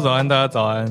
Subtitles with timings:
[0.00, 0.86] 早安，大家早安。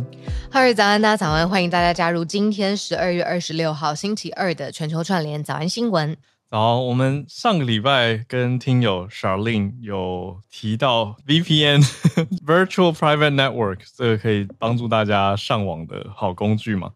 [0.52, 6.18] 哈喽早安，大家早安，欢迎大家加入今天十二月二十六号星期二的全球串联早安新闻。
[6.50, 16.91] 早，我们上个礼拜跟听友 Charlene 有提到 VPN（Virtual Private Network） 这个可以帮助大家上网的好工具吗？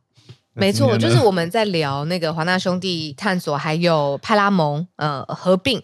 [0.54, 5.82] 没错，就是我们在聊那个华纳兄弟探索，还有派拉蒙呃合并。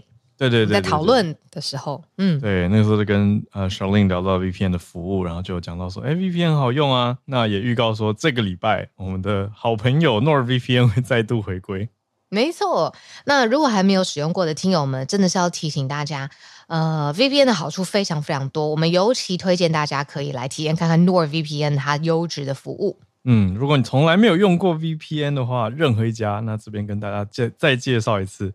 [0.49, 7.19] 对对对，在讨论的时候，嗯，对，那个时候就跟呃 Charlene 聊到 VPN 的服务，然后就讲到说，哎，VPN 很好用啊。
[7.25, 11.89] 那也预告说，这个礼拜我们的好朋友 NordVPN 会再度回归。
[12.29, 12.95] 没错，
[13.25, 16.29] 那如果还没有使用过的听友们，真的是要提醒大家，
[16.67, 22.99] 呃，VPN 的好处非常非常多，我们尤其推荐大家可以来体验看看 NordVPN 它优质的服务。
[23.25, 28.51] 嗯，如果你从来没有用过 VPN 的话，任何一家，那这边跟大家再再介绍一次。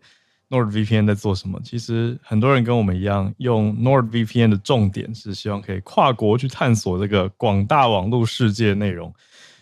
[0.49, 1.59] NordVPN 在做什么？
[1.63, 9.13] 其实很多人跟我们一样，用 NordVPN 的重点是希望可以跨国去探索这个广大网络世界内容。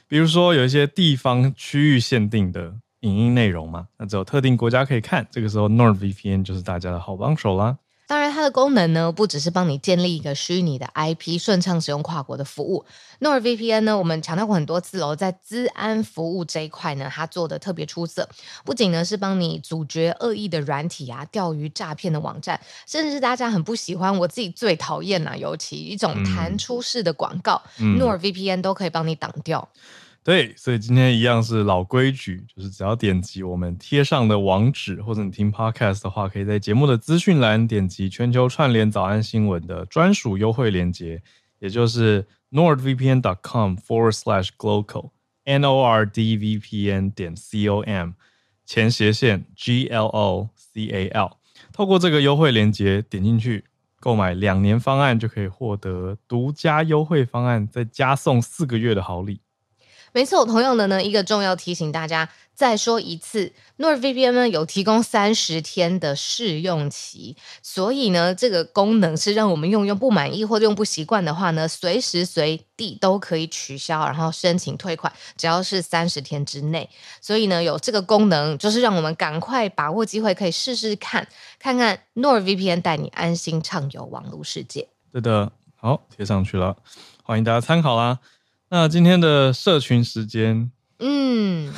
[0.08, 5.26] 比如说，有一些地方区域限定的影音内容嘛，那只有特定国家可以看。
[5.32, 7.76] 这个时候，NordVPN 就是大家的好帮手啦。
[8.08, 12.86] 当然，它的功能呢，不只是帮你建立一个虚拟的 IP，顺畅使用跨国的服务。
[13.20, 18.30] NordVPN 呢，我们强调过很多次喽，在资安服务这一块呢，它做的特别出色。
[18.64, 29.68] 不仅呢是帮你阻绝恶意的软体啊、钓鱼诈骗的网站，甚至是大家很不喜欢，我自己最讨厌呐，尤其一种弹出式的广告，嗯，NordVPN 都可以帮你挡掉。
[30.26, 41.22] 对，所以今天一样是老规矩，就是只要点击我们贴上的网址，或者你听 Podcast 的话，可以在节目的资讯栏点击全球串联早安新闻的专属优惠链接，
[41.60, 45.12] 也就是 nordvpn.com forward slash glocal
[45.44, 48.14] n o r d v p n 点 c o m
[48.66, 51.38] 前斜线 g l o c a l，
[51.72, 53.66] 透过这个优惠链接点进去
[54.00, 59.42] 购买两年方案，就可以获得独家优惠方案，再加送四个月的好礼。
[60.16, 76.90] 没错，同样的呢，一个重要提醒大家，再说一次，NordVPN 呢有提供三十天的试用期，所以呢，这个功能是让我们用用不满意或者用不习惯的话呢，随时随地都可以取消，然后申请退款，只要是三十天之内。
[77.20, 81.28] 所以呢，有这个功能，就是让我们赶快把握机会，可以试试看，
[81.60, 84.88] 看看 NordVPN 带你安心畅游网络世界。
[85.12, 86.78] 对的，好，贴上去了，
[87.22, 88.20] 欢迎大家参考啦。
[88.70, 91.72] 那今天的社群时间，嗯，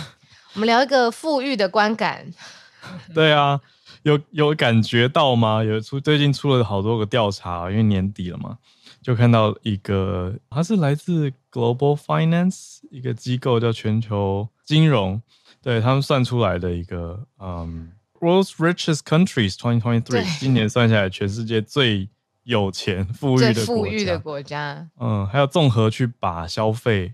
[0.53, 2.31] 我们聊一个富裕的观感。
[3.13, 3.59] 对啊，
[4.03, 5.61] 有有感觉到吗？
[5.61, 8.57] 有出最近出了好多个调查，因为年底了嘛，
[9.01, 15.21] 就看到一个，它是来自 Global Finance 一个机构叫全球金融，
[15.61, 22.07] 对他们算出来的一个，嗯，World's Richest Countries 2023，今年算下来全世界最。
[22.47, 27.13] 有钱 富裕的国家，富裕的国家，嗯，还有综合去把消费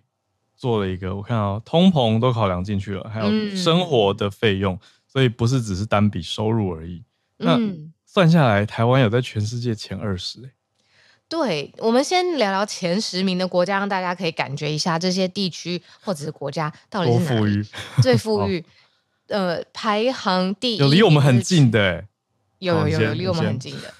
[0.55, 7.03] 做了一个，我看到通膨都考量进去了，还有生活的费用，嗯，所以不是只是单笔收入而已。
[7.38, 7.59] 那
[8.05, 10.51] 算下来，台湾有在全世界前二十。
[11.27, 17.65] 对，我们先聊聊前十名的国家，让大家可以感觉一下这些地区或者是国家到底是哪富裕
[18.03, 18.63] 最富 裕。
[19.29, 22.05] 呃，排行第一有离我们很近的，
[22.59, 23.91] 有有有有离我们很近的。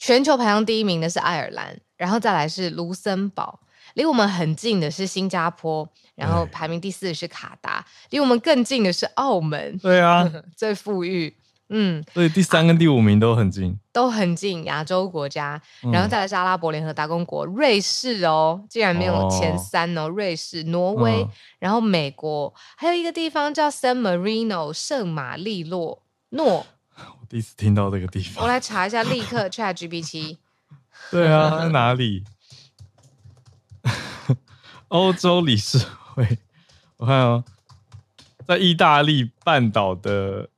[0.00, 3.60] 全球排行第一名的是爱尔兰，然后再来是卢森堡，
[3.94, 9.76] 离我们很近的是新加坡，然后排名第四是卡达，离我们更近的是澳门。
[9.76, 11.36] 对啊， 最富裕，
[11.68, 15.60] 嗯，所以第三跟第五名都很近，啊、都很近，亚洲国家，
[15.92, 21.28] 然后再来是阿拉伯联合大公国、嗯、瑞士哦，竟然没有前三哦，哦瑞士、挪威、嗯，
[21.58, 26.64] 然后美国，还有一个地方叫 San Marino 圣马力诺诺。
[27.30, 30.38] 第一次听到这个地方，我来查一下，立刻 ChatGPT。
[31.12, 32.24] 对啊，在哪里？
[34.88, 35.78] 欧洲理事
[36.14, 36.38] 会，
[36.96, 37.44] 我看哦，
[38.48, 40.48] 在意大利半岛的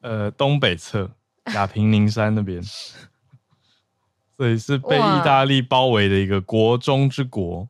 [0.00, 1.10] 呃东北侧，
[1.52, 2.62] 亚平宁山那边，
[4.34, 7.68] 所以是被意大利包围的一个国中之国。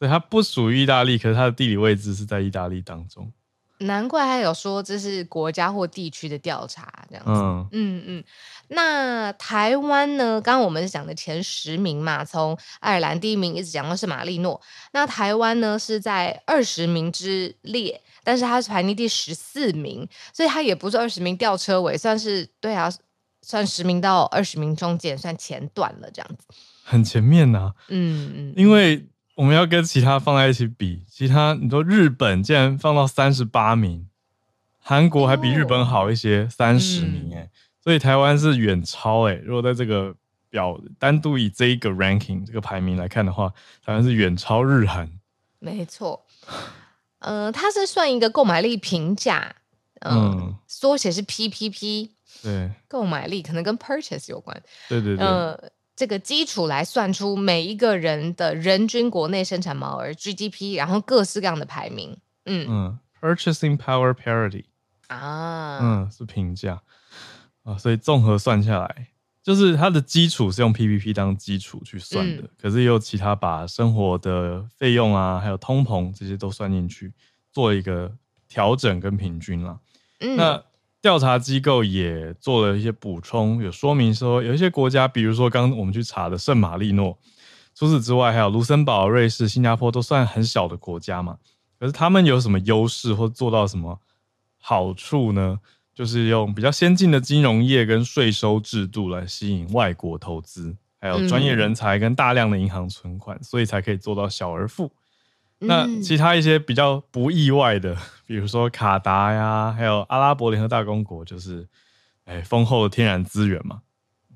[0.00, 3.32] 所以它不属于意大利，可是它的地理位置是在意大利当中。
[3.80, 7.30] 难怪他有说这是国家或地区的调查这样子。
[7.32, 8.24] 嗯嗯嗯。
[8.68, 10.40] 那台湾呢？
[10.40, 14.60] 刚刚我们是讲的前十名嘛，从爱尔兰第一名一直讲到圣马力诺。
[14.92, 22.92] 那台湾呢是在二十名之列，但是它是排名第十四名，所以它也不是二十名吊车尾，算是对啊，
[23.42, 26.44] 算十名到二十名中间算前段了这样子。
[26.84, 27.74] 很前面呐、啊。
[27.88, 28.54] 嗯嗯。
[28.56, 29.06] 因为。
[29.40, 34.06] 我们要跟其他放在一起比，其他你说日本竟然放到三十八名，
[34.78, 37.50] 韩国还比日本好一些，三十名哎、嗯，
[37.82, 39.36] 所以台湾是远超哎。
[39.36, 40.14] 如果在这个
[40.50, 43.50] 表单独以这一个 ranking 这个排名来看的话，
[43.82, 45.10] 台湾是远超日韩。
[45.58, 46.26] 没错，
[47.20, 49.56] 呃，它是算一个购买力评价，
[50.00, 52.10] 呃、嗯，缩写是 PPP，
[52.42, 55.70] 对，购买力可能跟 purchase 有关，对对对，呃，
[56.00, 62.16] 这个基础来算出每一个人的人均国内生产毛额 GDP，然后各式各样的排名，
[62.46, 62.66] 嗯。
[62.70, 64.64] 嗯，purchasing power parity
[65.08, 66.80] 啊，嗯，是评价。
[67.64, 69.08] 啊，所以综合算下来。
[69.42, 77.12] 就是它的基础是用 PPP 当基础去算的，嗯、可是也有其他把生活的费用啊，还有通膨这些都算进去，
[77.52, 78.10] 做一个
[78.48, 79.78] 调整跟平均啦。
[80.20, 80.64] 嗯、那
[81.02, 87.18] 调查机构也做了一些补充，有说明说有一些国家，比如说刚刚我们去查的圣马力诺，
[87.74, 91.38] 除此之外还有卢森堡、瑞士、新加坡都算很小的国家嘛，
[91.78, 93.98] 可是他们有什么优势或做到什么
[94.58, 95.58] 好处呢？
[95.94, 104.90] 就是用比较先进的金融业跟税收制度来吸引外国投资，还有专业人才跟大量的银行存款，嗯、所以才可以做到小而富。
[105.60, 107.96] 嗯、那其他一些比较不意外的，
[108.26, 111.66] 比如说卡达呀，还有阿拉伯联合大公国，就是
[112.24, 113.82] 哎丰厚的天然资源嘛，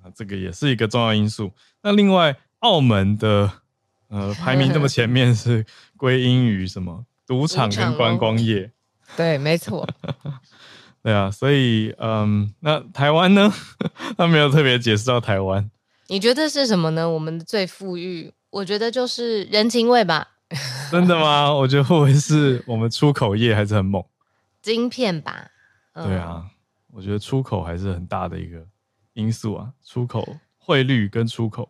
[0.02, 1.52] 那这个也是一个重要因素。
[1.82, 3.50] 那另外澳门的
[4.08, 5.64] 呃排名这么前面是
[5.96, 7.04] 归因于什么？
[7.26, 8.70] 赌场跟观光业。
[9.16, 9.88] 对，没错。
[11.02, 13.52] 对啊，所以嗯，那台湾呢？
[14.16, 15.70] 他没有特别解释到台湾。
[16.08, 17.08] 你觉得是什么呢？
[17.08, 20.32] 我们最富裕，我觉得就是人情味吧。
[20.90, 21.52] 真的吗？
[21.52, 24.04] 我觉得会不会是我们出口业还是很猛？
[24.62, 25.50] 晶片吧。
[25.92, 26.44] 嗯、对啊，
[26.92, 28.66] 我觉得出口还是很大的一个
[29.12, 29.72] 因素啊。
[29.84, 31.68] 出口汇率跟出口。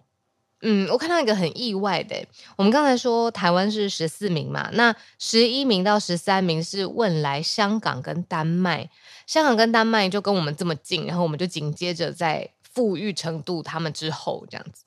[0.67, 2.27] 嗯，我看到一个很意外的，
[2.57, 8.89] 我们刚才说台湾是十四名嘛，那十一名到十三名是问来香港跟丹麦。
[9.27, 14.84] 香港跟丹麦就跟我们这么近，然后我们就紧接着在富裕程度他们之后这样子。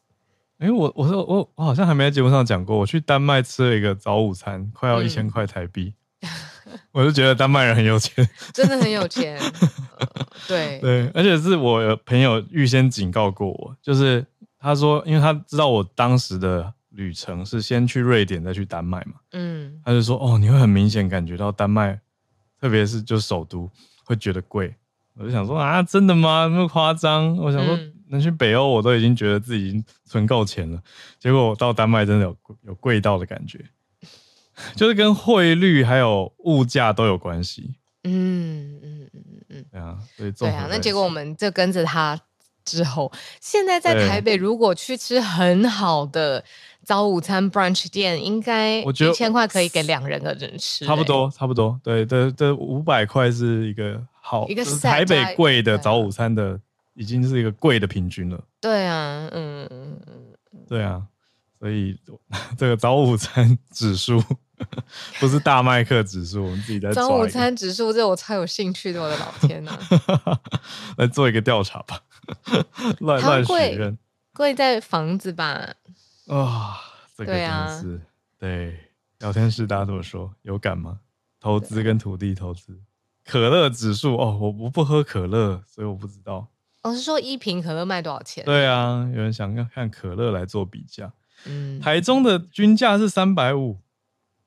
[0.60, 9.38] 哎，我我说我我好像还没在节目上讲过，我去丹麦吃了一个早午餐，快要一千块台币， 嗯、我就觉得丹麦人很有钱， 真的很有钱。
[9.40, 10.08] 呃、
[10.48, 14.26] 对对，而且是我朋友预先警告过我，就是
[14.60, 22.00] 他说，因为他知道我当时的旅程是先去瑞典再去丹麦嘛，嗯，他就说哦，你会很明显感觉到丹麦，
[22.60, 23.70] 特别是就首都。
[24.10, 24.74] 会觉得贵，
[25.16, 26.48] 我就想说啊，真的吗？
[26.50, 27.36] 那么夸张？
[27.36, 27.78] 我想说
[28.10, 30.82] 能去北欧，我都已经觉得自己已经存够钱了。
[31.20, 33.64] 结果我到丹麦，真的有有贵到的感觉，
[34.76, 37.76] 就是跟汇率还有物价都有关系。
[38.04, 42.20] 嗯嗯嗯嗯，对啊，所以对啊，那结果我们就跟着他
[42.64, 43.12] 之后，
[43.42, 46.44] 现在在台北，如果去吃很好的。
[46.86, 51.78] 早午餐 brunch 店应该一千块可以给两人的人吃，欸，差不多差不多。
[51.84, 56.58] 对对对，五百块是一个好，一个台北贵的早午餐的，
[56.98, 58.44] 已经是一个贵的平均了。
[58.60, 61.06] 对啊，嗯嗯嗯，对啊，
[61.60, 61.96] 所以
[62.58, 64.20] 这个早午餐指数
[65.22, 69.72] 不是大麦克指数，我们自己在早午餐指数，这我超有兴趣的，我的老天呐，
[70.26, 70.42] 啊！
[70.98, 72.02] 来做一个调查吧，
[73.00, 73.96] 乱乱许愿，
[74.34, 75.46] 贵在房子吧。
[75.46, 75.76] 啊、
[76.26, 76.74] 哦，
[77.16, 78.02] 这个真的是
[78.40, 78.80] 对，啊、对
[79.20, 80.34] 聊天室大家怎么说？
[80.42, 81.00] 有感吗？
[81.40, 82.76] 投资跟土地投资，
[83.24, 86.48] 可乐指数哦，我我不喝可乐，所以我不知道。
[86.88, 88.46] 我、哦、是说一瓶可乐卖多少钱？
[88.46, 91.12] 对啊，有人想要看可乐来做比价。
[91.46, 93.78] 嗯，台中的均价是三百五，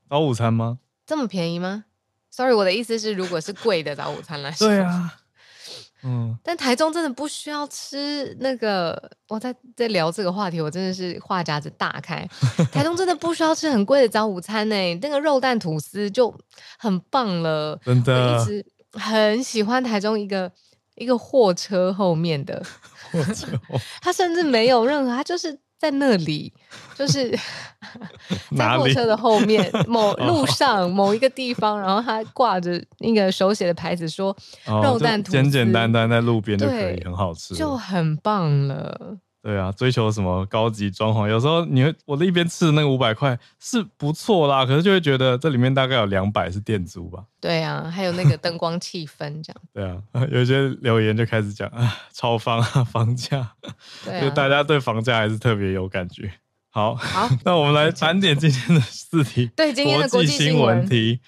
[0.08, 0.78] 早午餐吗？
[1.06, 1.84] 这么便宜吗
[2.30, 5.16] ？Sorry，我的意思是，如果是贵的早午餐来说，对啊。
[6.02, 9.10] 嗯，但台中真的不需要吃那个。
[9.28, 12.26] 我在在聊这个话题，我真的是话匣子大开。
[12.72, 16.34] 台中真的不需要吃很贵的早午餐呢，那个肉蛋吐司就
[16.78, 17.78] 很棒了。
[17.84, 20.50] 真的，我一直很喜欢台中一个
[21.00, 22.62] 一个货车后面的
[23.10, 23.48] 货车
[24.00, 25.58] 他，甚至没有任何，他就是。
[25.80, 26.52] 在那里，
[26.94, 27.30] 就是
[28.54, 39.16] 在货车的后面某路上某一个地方，然后他挂着那个手写的牌子，说肉蛋吐司，简简单单在路边就可以，很好吃，就很棒了。
[39.42, 41.28] 对啊，追求什么高级装潢？
[41.28, 47.24] 有时候你会，我的一边吃的那个五百块是不错啦，可是就会觉得这里面大概有两百是店租吧。
[47.40, 49.56] 对啊，还有那个灯光气氛这样。
[49.72, 53.50] 对啊， 有些留言就开始讲啊，超房啊，房价，
[54.04, 56.30] 对啊，就大家对房价还是特别有感觉。
[56.68, 61.18] 好，好，那我们来盘点今天的四题，对，今天的国际新闻题。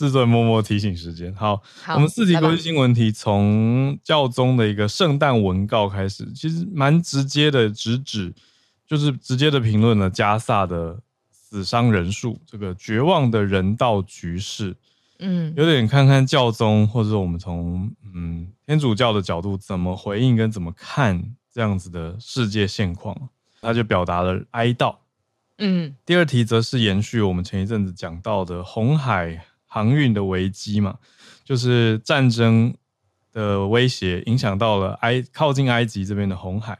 [0.00, 8.32] 制作人默默提醒时间，好，好，我们四题国际新闻题从教宗的一个圣诞文告开始，其实蛮直接的，直指
[8.88, 10.98] 就是直接的评论了加萨的
[11.30, 14.74] 死伤人数，这个绝望的人道局势，
[15.18, 23.28] 嗯，有点看看教宗或者我们从嗯天主教的角度怎么回应跟怎么看这样子的世界现况，
[23.60, 24.96] 他就表达了哀悼。
[25.58, 30.98] 嗯，第二题则是延续我们前一阵子讲到的红海航运的危机嘛，
[31.44, 32.74] 就是战争
[33.32, 36.76] 的威胁影响到了埃靠近埃及这边的红海。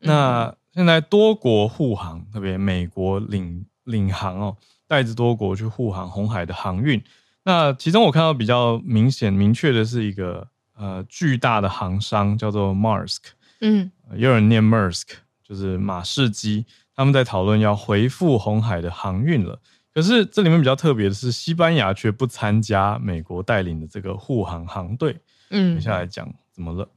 [0.00, 4.56] 那现在多国护航，特别美国领领航哦，
[4.86, 7.02] 带着多国去护航红海的航运。
[7.44, 13.20] 那其中我看到比较明显明确的是一个呃巨大的航商叫做 Maersk，
[13.62, 15.06] 嗯，也有人念 Maersk，
[15.42, 16.66] 就是马士基。
[16.94, 19.60] 他们在讨论要回复红海的航运了。
[19.94, 25.16] 可是这里面比较特别的是，西班牙却不参加美国带领的这个护航航队。
[25.50, 26.88] 嗯，接下来讲怎么了。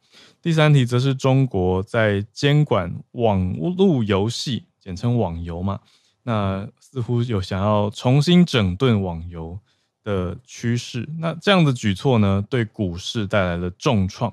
[0.42, 5.80] 第三题则是中国在监管网络游戏，简称网游嘛，
[6.24, 9.58] 那似乎有想要重新整顿网游
[10.04, 11.08] 的趋势。
[11.20, 14.32] 那这样的举措呢，对股市带来了重创。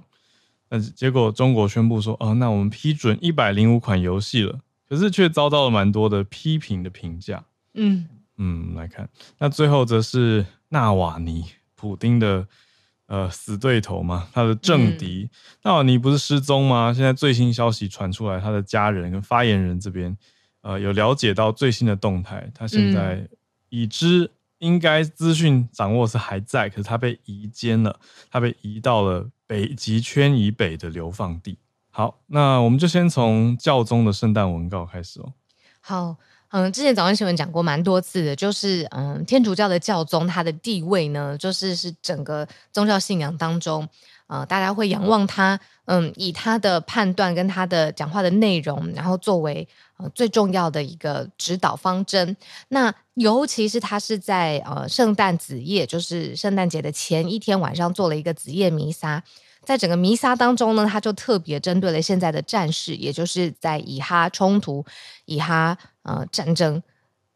[0.68, 4.60] 但是结果中国宣布说，哦，那我们批准一百零五款游戏了。
[4.88, 7.44] 可是却遭到了蛮多的批评的评价。
[7.74, 8.08] 嗯
[8.38, 12.46] 嗯，来看，那最后则是纳瓦尼，普丁的
[13.06, 15.28] 呃死对头嘛，他的政敌。
[15.62, 16.92] 纳瓦尼不是失踪吗？
[16.94, 20.16] 现在最新消息传出来，他的家人跟发言人这边
[20.62, 22.50] 呃有了解到最新的动态。
[22.54, 23.28] 他现在
[23.68, 27.98] 已知应该资讯掌握是还在，可是他被移监了，
[28.30, 31.58] 他被移到了北极圈以北的流放地。
[31.90, 35.32] 好，那我们就先从教宗的圣诞文告开始哦。
[35.80, 36.16] 好，
[36.50, 43.86] 嗯，之前早安新闻讲过蛮多次的，就是嗯，天主教的教宗他的地位呢，就是是整个宗教信仰当中，
[44.28, 52.34] 呃，大家会仰望他，嗯，以他的判断跟他的讲话的内容，然后作为呃最重要的一个指导方针。
[52.68, 59.22] 那尤其是他是在呃圣诞子夜，就是圣诞节的前一天晚上做了一个子夜弥撒。
[59.64, 64.82] 在整个弥撒当中呢，他就特别针对了现在的战事，也就是在以哈冲突、
[65.26, 65.76] 以哈
[66.08, 66.82] 呃战争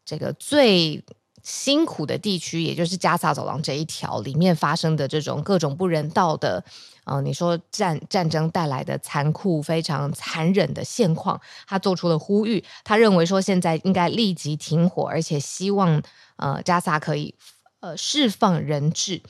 [0.03, 1.03] 这个最
[1.43, 6.63] 辛苦的地区，也就是加萨走廊这一条里面发生的这种各种不人道的
[7.03, 12.63] 呃，你说战战争带来的残酷、非常残忍的现况，他做出了呼吁。
[12.85, 16.01] 他认为说现在应该立即停火，而且希望
[16.37, 17.35] 呃加萨可以
[17.81, 19.21] 呃释放人质。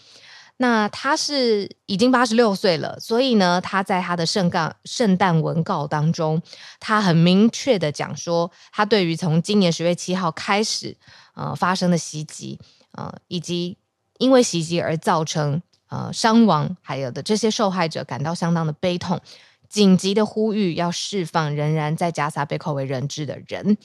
[0.64, 6.42] 那他是已经八十六岁了，所以呢，他在他的圣告圣诞文告当中，
[6.80, 10.96] 他很明确的讲说，他对于从今年十月七号开始，
[11.36, 12.58] 呃，发生的袭击，
[12.94, 13.78] 呃，以及
[14.20, 19.20] 因为袭击而造成呃伤亡，还有的这些受害者感到相当的悲痛，
[19.68, 23.78] 紧急的呼吁要释放仍然在加萨被扣为人质的人。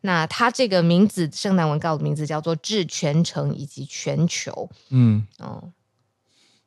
[0.00, 4.70] 那他这个名字，圣诞文告的名字叫做“致全城以及全球”。
[4.88, 5.70] 嗯，哦。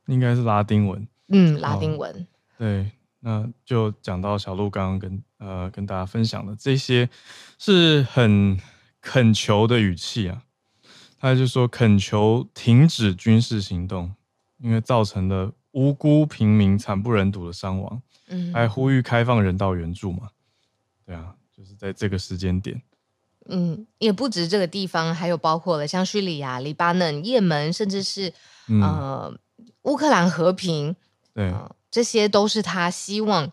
[0.08, 2.12] 应该是拉丁文，嗯，拉丁文。
[2.12, 2.26] 哦、
[2.58, 7.10] 对，那就讲到小鹿刚刚跟呃跟大家分享的这些，
[7.58, 8.60] 是很
[9.02, 10.44] 恳求的语气啊。
[11.20, 14.14] 他就说恳求停止军事行动，
[14.60, 20.30] 因为造成了无辜平民惨不忍睹的伤亡，嗯，还呼吁开放人道援助嘛。
[21.06, 22.82] 对啊，就是在这个时间点，
[23.48, 28.32] 嗯，也不止这个地方，还有包括了像叙利亚、黎巴嫩、也门，甚至是、
[28.68, 29.40] 嗯、呃。
[29.84, 30.96] 乌克兰和平，
[31.32, 33.52] 对、呃，这些都是他希望，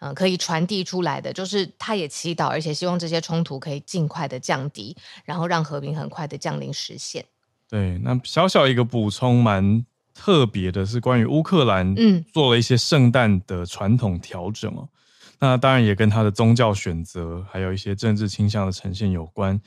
[0.00, 1.32] 呃，可以传递出来的。
[1.32, 7.24] 就是他也祈祷，而且希望这些冲突可以尽快的降低，然后让和平很快的降临实现。
[7.68, 14.88] 对，那小小一个补充，蛮特别的是关于乌克兰，嗯，做了一些圣诞的传统调整哦。
[14.90, 14.90] 嗯、
[15.38, 19.60] 那当然也跟他的宗教选择，还有一些政治倾向的呈现有关。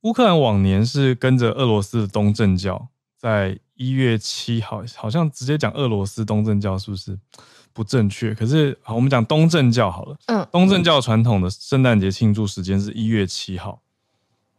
[0.00, 2.88] 乌克兰往年是跟着俄罗斯的东正教。
[3.26, 7.18] 在一月七号，好像直接讲俄罗斯东正教是不是
[7.72, 8.32] 不正确？
[8.32, 10.16] 可是好，我们讲东正教好了。
[10.26, 13.82] 嗯，东正教传统的圣诞节庆祝时间是一月七号。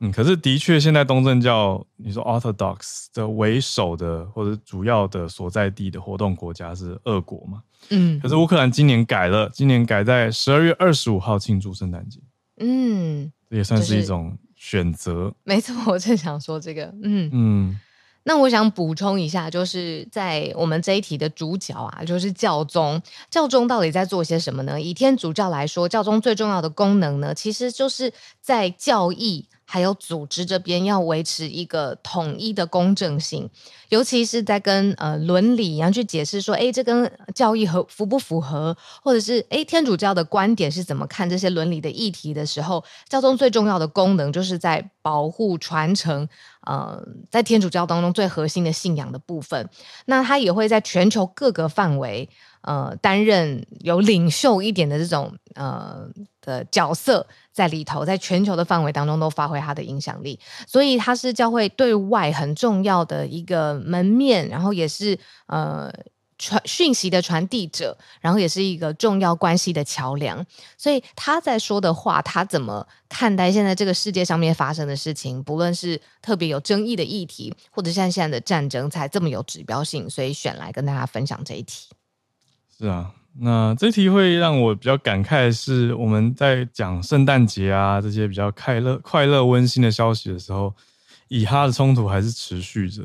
[0.02, 7.64] 嗯，可是的确，现在东正教你说 Orthodox 的为首的或者主要的所在地的活动国家是俄国嘛？
[7.92, 12.20] 嗯，可是乌克兰今年改了，今年改在十二月二十五号庆祝圣诞节。
[12.58, 15.34] 嗯，这也算是一种选择。
[15.46, 16.94] 没错，我正想说这个。
[17.02, 17.80] 嗯嗯。
[18.28, 23.02] 那我想补充一下，就是在我们这一题的主角啊，就是教宗。
[23.32, 24.82] 教宗到底在做些什么呢？
[24.82, 33.50] 以天主教来说，教宗最重要的功能呢，其实就是在教义还有组织这边要维持一个统一的公正性，
[33.90, 46.30] 尤其是在跟呃伦理一样去解释说，诶，这跟教义合符不符合，或者是诶天主教的观点是怎么看这些伦理的议题的时候，教宗最重要的功能就是在保护传承。
[46.62, 49.70] 呃，在天主教当中最核心的信仰的部分。
[50.06, 52.28] 那他也会在全球各个范围，
[52.60, 56.10] 呃，担任有领袖一点的这种呃
[56.42, 57.26] 的角色
[57.58, 60.40] 在里头，在全球的范围当中都发挥他的影响力。
[60.68, 65.92] 所以他是教会对外很重要的一个门面，然后也是呃。
[66.40, 70.46] 传讯息的传递者，然后也是一个重要关系的桥梁。
[70.78, 75.42] 所以他在说的话，他怎么看待现在这个世界上面发生的事情？
[75.42, 81.90] 不论是特别有争议的议题，或者像现在的战争，才这么有指标性，所以选来跟大家分享这一题。
[82.78, 90.74] 是啊，那这题会让我比较感慨的是，我们在讲圣诞节啊这些比较快乐、快乐、温馨的消息的时候，
[91.28, 93.04] 以哈的冲突还是持续着。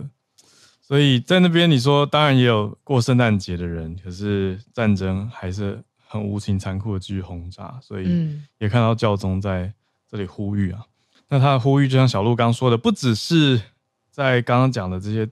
[0.80, 9.72] 所以在那边，你说当然也有过圣诞节的人，可是战争还是很无情残酷的继续轰炸，所以也看到教宗在
[10.10, 10.80] 这里呼吁啊。
[11.28, 13.60] 那他的呼吁就像小鹿刚说的，不只是
[14.10, 15.26] 在刚刚讲的这些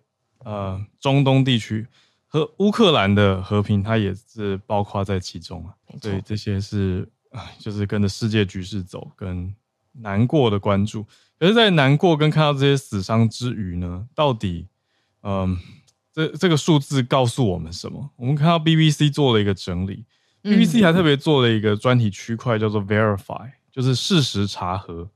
[0.45, 1.87] 呃中东地区
[2.33, 5.75] 和乌克兰的和平，它也是包括在其中啊。
[6.01, 9.53] 所以这些是啊，就是跟着世界局势走，跟
[9.93, 11.05] 难过的关注。
[11.39, 14.69] 可是，在难过跟看到这些死伤之余呢，到底？
[15.23, 15.59] 嗯，
[16.13, 18.11] 这这个数字告诉我们什么？
[18.17, 20.05] 我们看到 BBC 做了一个整理，
[20.45, 25.11] 嗯，BBC 还特别做了一个专题区块，叫做 Verify，就是事实查核。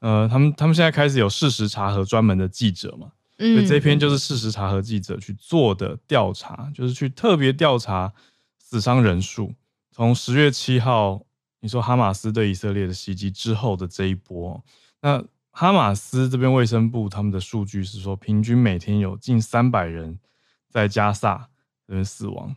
[0.00, 3.10] 呃，他们他们现在开始有事实查核专门的记者嘛，嗯，
[3.52, 8.12] 所以这篇就是事实查核记者去做的调查，就是去特别调查
[8.58, 9.52] 死伤人数，
[9.92, 11.24] 从十月七号，
[11.60, 14.64] 你说哈马斯对以色列的袭击之后的这一波，
[15.00, 15.24] 那。
[15.56, 20.18] 哈马斯这边卫生部他们的数据是说，平均每天有近三百人
[20.68, 21.48] 在加萨
[21.86, 22.52] 这边死亡。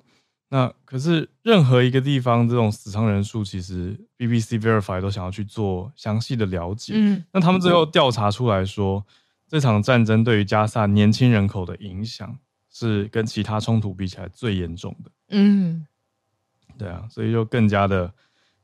[0.49, 6.93] 那可是任何一个地方这种死伤人数，其实 BBC Verify 都想要去做详细的了解。
[6.95, 9.05] 嗯，那他们最后调查出来说，
[9.47, 12.37] 这场战争对于加萨年轻人口的影响
[12.69, 15.11] 是跟其他冲突比起来最严重的。
[15.29, 15.85] 嗯，
[16.77, 18.13] 对啊，所以就更加的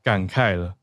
[0.02, 0.76] 感慨了。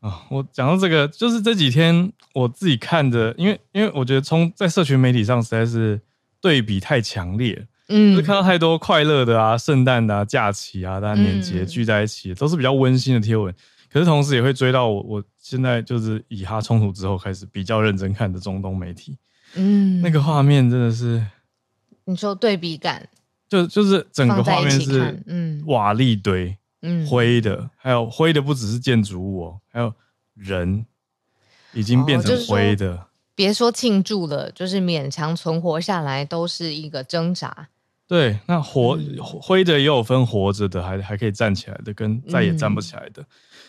[0.00, 6.00] 啊，我讲到这个，就是这几天我自己看的，因为因为我觉得从在社群媒体上实在是
[6.40, 13.54] 对比太强烈，嗯，就是看到太多快乐的啊、圣诞的啊、假期啊、大家年节聚在一起，嗯，都是比较温馨的贴文。
[13.90, 19.16] 可是同时也会追到我，我现在就是以哈冲突之后开始比较认真看的中东媒体，
[19.54, 21.24] 嗯，那个画面真的是，
[22.04, 23.08] 你说对比感，
[23.48, 26.56] 就就是整个画面是，嗯，瓦砾堆。
[26.86, 29.94] 嗯，灰的，还有灰的不只是建筑物哦，还有
[30.34, 30.84] 人
[31.72, 32.90] 已经变成灰的。
[32.90, 33.00] 哦就是、
[33.34, 37.68] 别说庆祝了，就是勉强存活下来都是一个挣扎。
[38.06, 43.22] 对，那活、嗯、灰的也有分活着的，还还可以站起来的，跟再也站不起来的。
[43.22, 43.26] 嗯、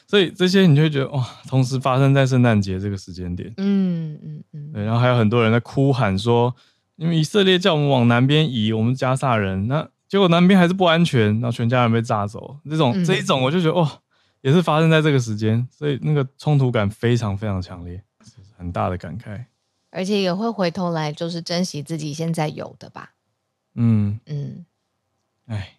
[0.07, 3.53] 所以这些你就会觉得哇，同时发生在圣诞节这个时间点。
[3.57, 4.71] 嗯嗯嗯。
[4.73, 6.55] 对，然后还有很多人在哭喊说，
[6.95, 9.89] 因为以色列叫我们往南边移，我们加萨人那。
[10.07, 12.55] 结果南边还是不安全，然后全家人被炸走。
[12.69, 13.89] 这种、嗯、这一种，我就觉得哦，
[14.41, 18.01] 也是发生在这个时间，所以那个冲突感非常非常强烈，
[18.55, 19.45] 很大的感慨。
[19.89, 23.13] 而且也会回头来，就是珍惜自己现在有的吧。
[23.73, 24.63] 嗯嗯，
[25.47, 25.75] 哎，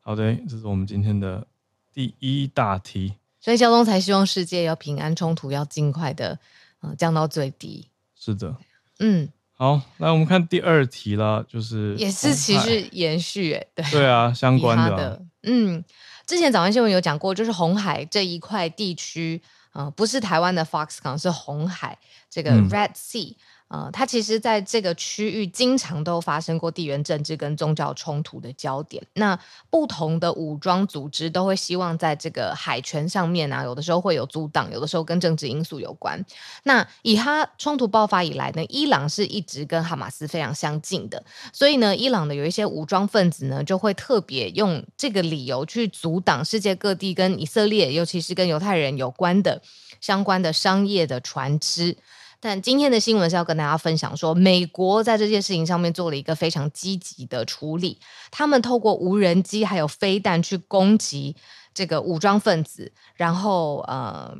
[0.00, 1.46] 好的，这是我们今天的
[1.94, 3.14] 第一大题。
[3.40, 6.38] 所以教宗才希望世界要平安，冲突要尽快的、
[6.80, 7.88] 呃、降到最低。
[8.14, 8.56] 是的，
[8.98, 9.28] 嗯。
[9.52, 15.84] 好，来我们看第二题啦，就是也是其实延续哎，对对啊，相关的，的，嗯，
[16.26, 21.98] 之前早安新闻有讲过，就是红海这一块地区，呃，不是台湾的 Foxconn，是红海
[22.30, 23.32] 这个 Red Sea。
[23.32, 23.36] 嗯
[23.70, 29.00] 呃，它其实在这个区域经常都发生过地缘政治跟宗教冲突的焦点。
[29.14, 29.38] 那
[29.70, 36.20] 不同的武装组织都会希望在这个海权上面啊，有的时候会有阻挡，有的时候跟政治因素有关。
[36.64, 49.62] 那以哈冲突爆发以来呢，伊朗是一直跟哈马斯非常相近的，所以呢，伊朗的有一些武装分子呢，就会特别用这个理由去阻挡世界各地跟以色列，尤其是跟犹太人有关的
[50.00, 51.96] 相关的商业的船只。
[52.42, 58.00] 但今天的新闻是要跟大家分享说，美国在这件事情上面做了一个非常积极的处理。
[58.30, 61.36] 他们透过无人机还有飞弹去攻击
[61.74, 64.34] 这个武装分子，然后呃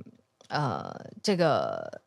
[0.49, 2.01] 呃，这个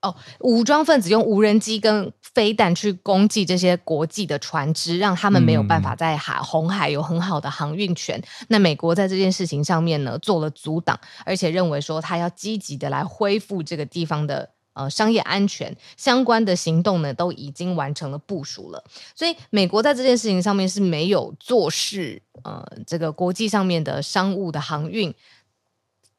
[0.00, 8.22] 哦，武装分子用无人机跟飞弹去攻击这些国际的船只，让他们没有办法在海红海有很好的航运权。
[8.46, 14.50] 那美国在这件事情上面呢，做了阻挡，而且认为说他要积极的来恢复这个地方的。
[14.74, 18.82] 呃，商业安全相关的行动呢，都已经完成了部署了。
[19.14, 25.14] 所以，美国在这件事情上面是没有做事，呃，这个国际上面的商务的航运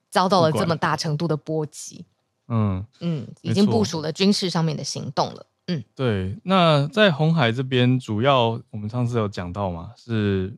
[0.10, 2.06] 遭到了这么大程度的波及。
[2.48, 5.46] 嗯嗯，已经部署了军事上面的行动了。
[5.68, 6.38] 嗯，对。
[6.44, 10.54] 那在红海这边，主要我们上次有讲到嘛，是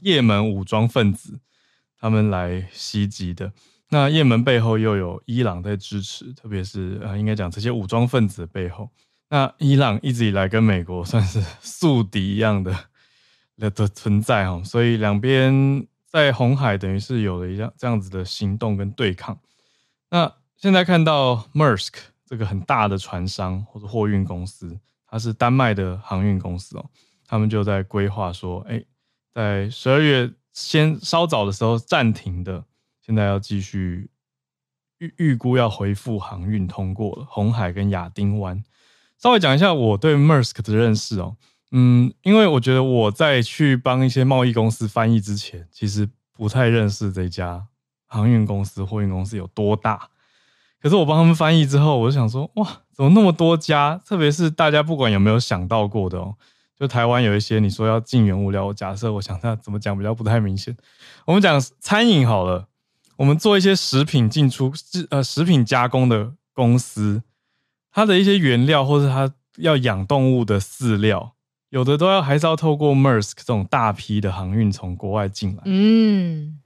[0.00, 1.40] 也门武装分子
[1.98, 3.50] 他们来袭击的。
[3.94, 8.90] 那也门背后又有伊朗在支持，特别是呃，应该讲这些武装分子背后。
[9.30, 12.76] 那伊朗一直以来跟美国算是 宿敌一样的
[13.56, 19.38] 的存在哈，所以两边在红海等于是有了一样这样子的行动跟对抗。
[20.10, 21.92] 那现在看到 Mersk
[22.26, 24.76] 这个很大的船商或者货运公司，
[25.06, 26.84] 它是丹麦的航运公司哦，
[27.28, 28.84] 他们就在规划说，哎，
[29.32, 32.64] 在十二月先稍早的时候暂停的，
[33.04, 34.08] 现在要继续
[34.98, 38.62] 预预估要恢复航运通过了红海跟亚丁湾。
[39.18, 41.36] 稍微讲一下我对 MERSK 的认识哦，
[41.72, 47.66] 嗯，因为我觉得我在去帮一些贸易公司翻译之前，其实不太认识这家
[48.06, 50.08] 航运公司、货运公司有多大。
[50.80, 54.00] 可是我帮他们翻译之后，我就想说，哇，怎么那么多家？
[54.04, 56.34] 特别是大家不管有没有想到过的哦，
[56.78, 60.76] 就台湾有一些你说要进原物料，我假设我想他怎么讲比较不太明显。
[61.24, 62.68] 我们讲餐饮好了，
[63.16, 64.72] 我们做一些食品进出、
[65.10, 67.22] 呃食品加工的公司。
[67.96, 71.36] 它的一些原料，或是它要养动物的饲料，
[71.68, 75.62] 有的都要还是要透过 Maersk 这种大批的航运从国外进来。
[75.64, 76.58] 嗯，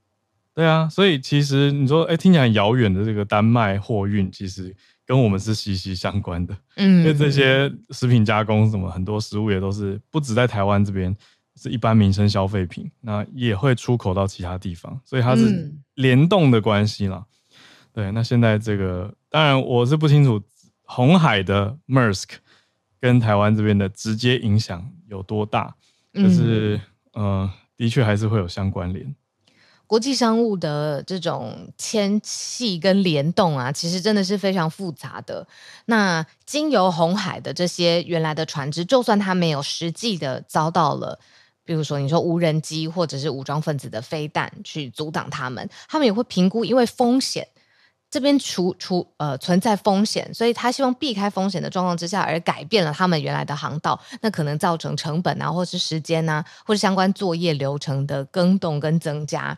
[0.55, 6.57] 对啊，所以其实你说，哎、欸，听起来很遥远的这个丹麦货运，其实跟我们是息息相关的。
[6.77, 11.15] 嗯，因为这些食品加工什么，很多食物也都是不止在台湾这边
[11.59, 17.25] 是一般民生消费品，那也会出口到其他地方，所以它是联动的关系啦。
[17.91, 20.41] 对，那现在这个当然我是不清楚。
[20.91, 22.29] 红海的 Maersk
[22.99, 25.75] 跟台湾这边的直接影响有多大？
[26.11, 26.81] 可是，
[27.13, 29.15] 嗯、呃，的确还是会有相关联。
[29.85, 35.47] 国际商务的这种牵系跟联动啊，其实真的是非常复杂的。
[35.85, 41.19] 那经由红海的这些原来的船只，就算它没有实际的遭到了，
[41.69, 47.47] 比如说你说无人机或者是武装分子的飞弹去阻挡他们，他们也会评估，因为风险。
[48.09, 59.55] 这边处处呃存在风险，所以他希望避开风险的状况之下，而改变了他们原来的航道，那可能造成成本啊，或是时间啊，或是相关作业流程的更动跟增加。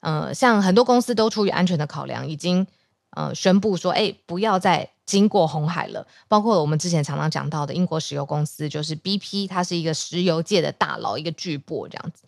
[0.00, 2.66] 呃，像很多公司都出于安全的考量，已经
[3.10, 6.06] 呃宣布说，哎，不要再经过红海了。
[6.28, 12.22] 包括我们之前常常讲到的英国石油公司，就是 BP，它是一个石油界的大佬，一个巨擘这样子。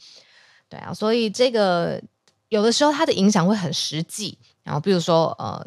[0.69, 2.01] 对啊，所以这个
[2.49, 4.39] 有的时候它的影响会很实际。
[4.63, 5.67] 然后，比如说，呃，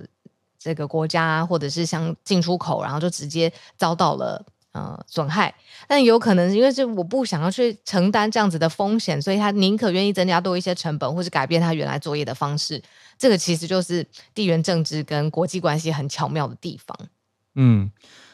[0.58, 5.56] 这个国家或者是像进出口，然后就直接遭到了呃损害。
[5.88, 12.80] 但有可能因为是我不想要去承担这样子的风险，所以他宁可愿意增加多一些成本，或是改变他原来作业的方式。
[13.18, 14.06] 这个其实就是
[14.36, 16.98] 地缘政治跟国际关系很巧妙的地方。
[17.56, 17.90] 嗯，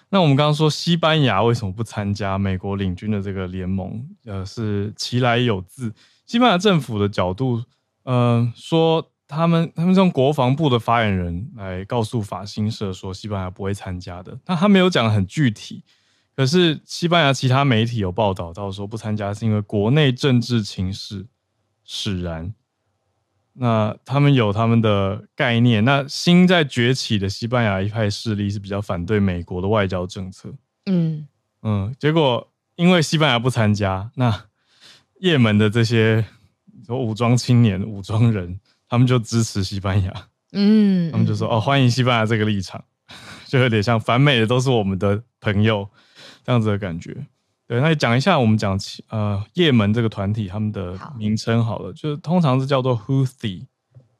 [0.09, 4.03] 那我们刚刚说西班牙为什么不参加美国领军的这个联盟？
[4.25, 5.93] 呃，是其来有自。
[6.25, 7.63] 西班牙政府的角度，
[8.03, 9.11] 呃，说。
[9.31, 14.35] 他们他们从国防部的发言人来告诉法新社说，西班牙不会参加的。
[14.47, 15.83] 那他没有讲得很具体，
[16.39, 21.25] 可是西班牙其他媒体有报道到说不参加是因为国内政治情势
[21.83, 22.53] 使然。
[23.51, 25.83] 那他们有他们的概念。
[25.83, 30.49] 那新在崛起的西班牙一派势力是比较反对美国的外交政策。
[30.85, 31.27] 嗯
[31.61, 34.45] 嗯，结果因为西班牙不参加，那
[35.19, 36.23] 也门的这些
[36.87, 38.57] 说武装青年、武装人。
[38.87, 40.13] 他们就支持西班牙，
[40.53, 42.81] 嗯，他们就说哦，欢迎西班牙这个立场，
[43.45, 45.89] 就有点像反美的都是我们的朋友
[46.43, 47.25] 这样子的感觉。
[47.67, 48.79] 对，那讲一下我们讲
[49.09, 53.65] 呃，也门这个团体他们的名称好了，好，就是通常是叫做 Houthi，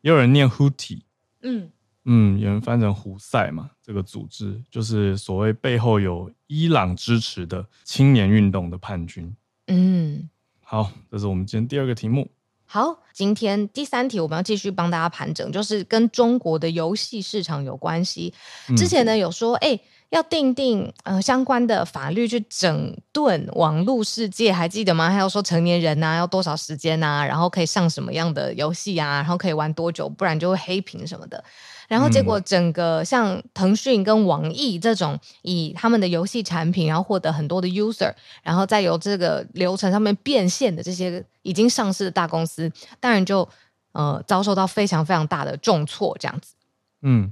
[0.02, 1.02] 也有人念 Houthi，
[1.42, 1.72] 嗯
[2.06, 3.72] 嗯，有人翻成胡塞嘛。
[3.82, 9.36] 这个组织就是所谓背后有伊朗支持的青年运动的叛军。
[9.66, 10.30] 嗯，
[10.62, 12.30] 好，这是我们今天第二个题目。
[12.66, 18.32] 好，今天第三题我们要继续帮大家盘整，就是跟中国的游戏市场有关系。
[18.78, 25.10] 之前呢有说，哎，要定定呃相关的法律去整顿网络世界，还记得吗？
[25.10, 31.44] 还有说成年人呐、啊、要多少时间呐、啊，然后可以上什么样的游戏啊，然后可以玩多久，不然就会黑屏什么的。
[31.88, 43.48] 然后结果整个像腾讯跟网易这种以他们的游戏产品，然后获得很多的 user，然后再由这个流程上面变现的这些已经上市的大公司，当然就
[43.94, 46.54] 呃遭受到非常非常大的重挫，这样子。
[47.02, 47.32] 嗯，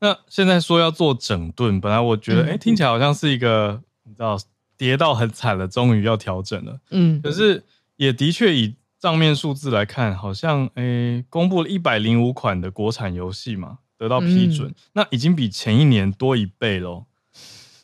[0.00, 4.38] 那现在说要做整顿，本来我觉得哎、嗯、听起来好像是一个你知道
[4.76, 6.80] 跌到很惨了，终于要调整了。
[6.90, 7.64] 嗯，可是
[7.96, 13.78] 也的确以账面数字来看，好像哎公布了一百零五款的国产游戏嘛。
[13.98, 17.06] 得到批准，嗯，那已经比前一年多一倍喽。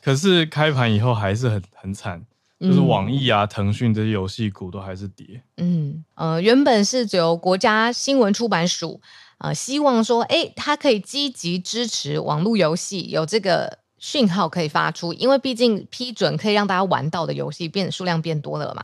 [0.01, 2.25] 可是开盘以后还是很很惨，
[2.57, 5.43] 就是网易啊、腾讯这些游戏股都还是跌。
[5.57, 9.03] 嗯呃，原本是只有国家新闻出版署啊、
[9.37, 18.83] 呃，希望说，哎，它可以积极支持网络游戏，有这个讯号可以发出，因为毕竟批准可以让大家玩到的游戏变数量变多了嘛。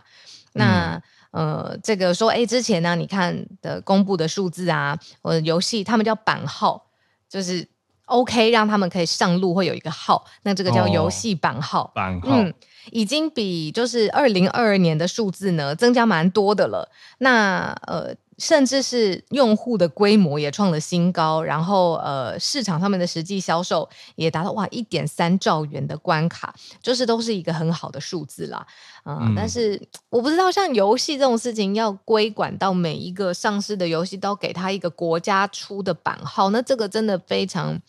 [0.54, 6.88] 那、嗯、呃，这个说，哎，之前呢，你看的公布的数字啊，或者游戏，他们叫版号，
[7.30, 7.68] 就是。
[8.06, 11.84] OK，让他们可以上路，会有一个号，那这个叫游戏版号。
[11.84, 12.54] 哦、版号，嗯，
[12.92, 16.92] 已经比就是二零二二年的数字呢增加蛮多的了。
[17.20, 18.14] 那呃。
[18.42, 26.52] 甚至是用户的规模也创了新高，然后呃，市场上面的实际销售也达到哇一点三兆元的关卡，
[26.82, 28.66] 就是都是一个很好的数字啦。
[29.04, 37.80] 呃、嗯，但是我不知道像游戏这种事情要规管到每一个上市的游戏都给他一个国家出的版号，那这个真的非常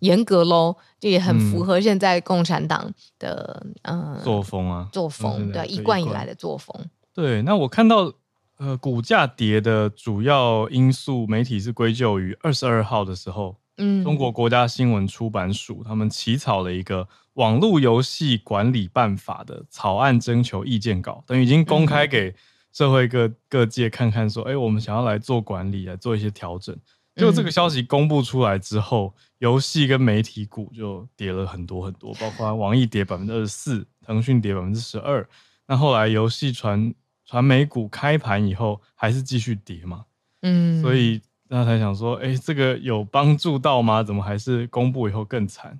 [0.00, 6.76] 严格喽，就也很符合现在共产党的、嗯、呃作风啊，作风对一贯以来的作风。
[7.14, 8.12] 对，那我看到。
[8.58, 22.34] 呃，股价跌的主要因素，媒体是归咎于二十二号的时候，嗯，中国国家新闻出版署他们起草了一个网络游戏管理办法的草案征求意见稿，等于已经公开给
[22.72, 26.74] 社会各各界看看，说，哎、欸，我们想要来做管理，来做一些调整。
[27.14, 35.28] 结果这个消息公布出来之后，游戏跟媒体股就跌了很多很多，包括网易跌百分之二十四，腾讯跌百分之十二。
[35.66, 36.94] 那后来游戏传。
[37.26, 40.04] 传媒股开盘以后还是继续跌嘛，
[40.42, 44.02] 嗯，所以那才想说，哎、欸，这个有帮助到吗？
[44.02, 45.78] 怎么还是公布以后更惨？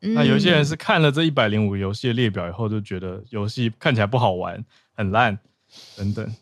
[0.00, 4.64] 嗯、那有些人是看了这一百零五个游戏的列表以后，就觉得游戏看起来不好玩，
[4.94, 5.38] 很烂
[5.96, 6.36] 等等，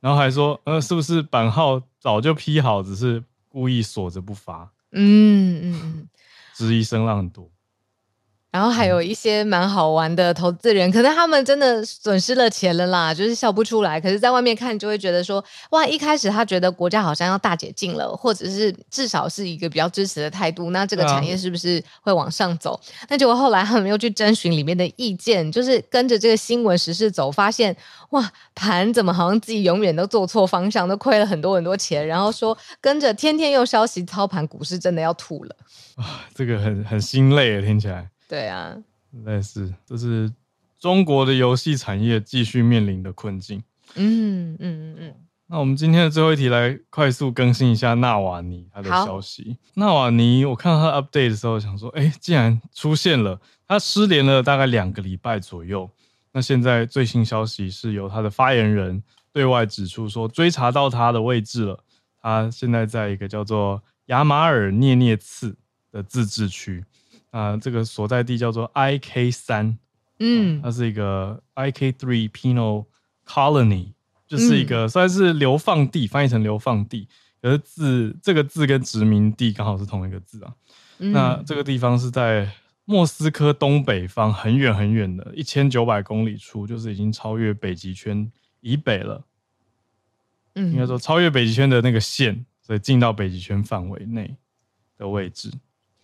[0.00, 4.70] 然后还说，呃，是不是版号早就批好，只是故意锁着不发？
[4.92, 6.08] 嗯嗯嗯，
[6.54, 7.50] 质疑声浪很多。
[8.56, 14.00] 然后还有一些蛮好玩的投资人，可能他们真的损失了钱了啦，就是笑不出来。
[14.00, 22.72] 可是，在外面看就会觉得说，哇，一开始他觉得国家好像要大解禁了，或者是至少是一个比较支持的态度，那这个产业是不是会往上走？
[23.02, 27.76] 啊、那结果后来他们又去征询里面的意见，就是跟着这个新闻时事走，发现
[28.12, 32.06] 哇，盘怎么好像自己永远都做错方向，都亏了很多很多钱。
[32.06, 35.54] 然后说跟着天天用消息操盘，股市真的要吐了。
[35.96, 38.08] 啊，这个很很心累，听起来。
[38.28, 38.76] 对啊，
[39.24, 40.32] 类似，这是
[40.78, 43.62] 中国的游戏产业继续面临的困境。
[43.94, 45.14] 嗯嗯嗯嗯。
[45.48, 49.56] 那我们今天的最后一题来快速更新一下纳瓦尼他的消息。
[49.74, 55.88] 纳瓦尼，我看到他 update 的时候，想说，哎，竟然出现了，他失联了大概两个礼拜左右。
[56.32, 59.00] 那现在最新消息是由他的发言人
[59.32, 61.78] 对外指出说，追查到他的位置了。
[62.20, 65.56] 他现在在一个叫做亚马尔涅涅茨
[65.92, 66.84] 的自治区。
[67.36, 69.78] 啊，这个所在地叫做 I K 三，
[70.20, 72.86] 嗯，它是一个 I K three Penal
[73.26, 73.92] Colony，
[74.26, 77.06] 就是一个算是流放地，翻译成流放地，
[77.42, 80.54] 可是字这个字跟殖民地刚好是同一个字啊。
[80.98, 82.50] 嗯、那这个地方是在
[82.86, 89.26] 莫斯科东北方很远很远的一千九百公里处，就是已经超越北极圈以北了。
[90.54, 94.38] 嗯，应该说超越北极圈的那个线，所以进到北极圈范围内
[94.96, 95.52] 的位置。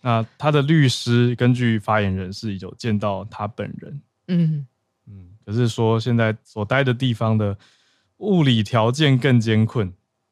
[0.03, 4.67] 那他的律师根据发言人是有见到他本人，嗯。
[5.07, 7.57] 嗯，可是说现在所待的地方的
[8.17, 9.91] 物理条件更艰困，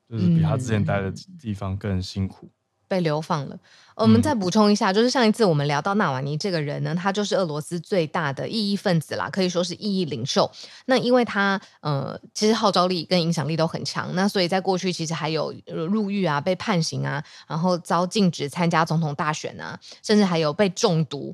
[0.10, 2.50] 就是比他之前待的地方更辛苦。
[2.92, 3.58] 被流放了。
[3.96, 10.50] 我们再补充一下，就是上一次我们聊到纳瓦尼这个人呢，他就是俄罗斯最大的异议分子啦，可以说是异议领袖。
[10.88, 21.34] 那因为他呃，其实号召力跟影响力都很强，那所以在过去其实还有入狱啊、被判刑啊，然后遭禁止参加总统大选啊，甚至还有被中毒。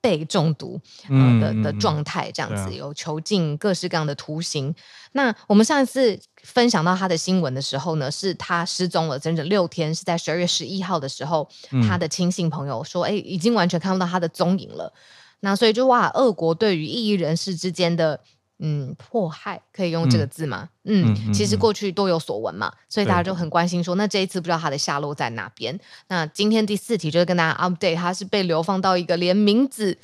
[0.00, 0.80] 被中毒
[1.10, 4.74] 呃的的状态这样子，有囚禁各式各样的图形。
[5.12, 11.48] 那我们上一次分享到他的新闻的时候呢，是他失踪了整整六天，是在十二月十一号的时候，
[11.86, 14.92] 他的亲信朋友说，哎，已经完全看不到他的踪影了。
[15.40, 18.20] 那所以就哇，俄国对于异议人士之间的。
[18.62, 20.68] 嗯，迫害可以用这个字吗？
[20.84, 25.78] 嗯，嗯，其实过去都有所闻嘛，所以大家就很关心说，那这一次不知道他的下落在哪边。
[26.08, 29.96] 那今天第四题就是跟大家 update，他是被流放到一个连名字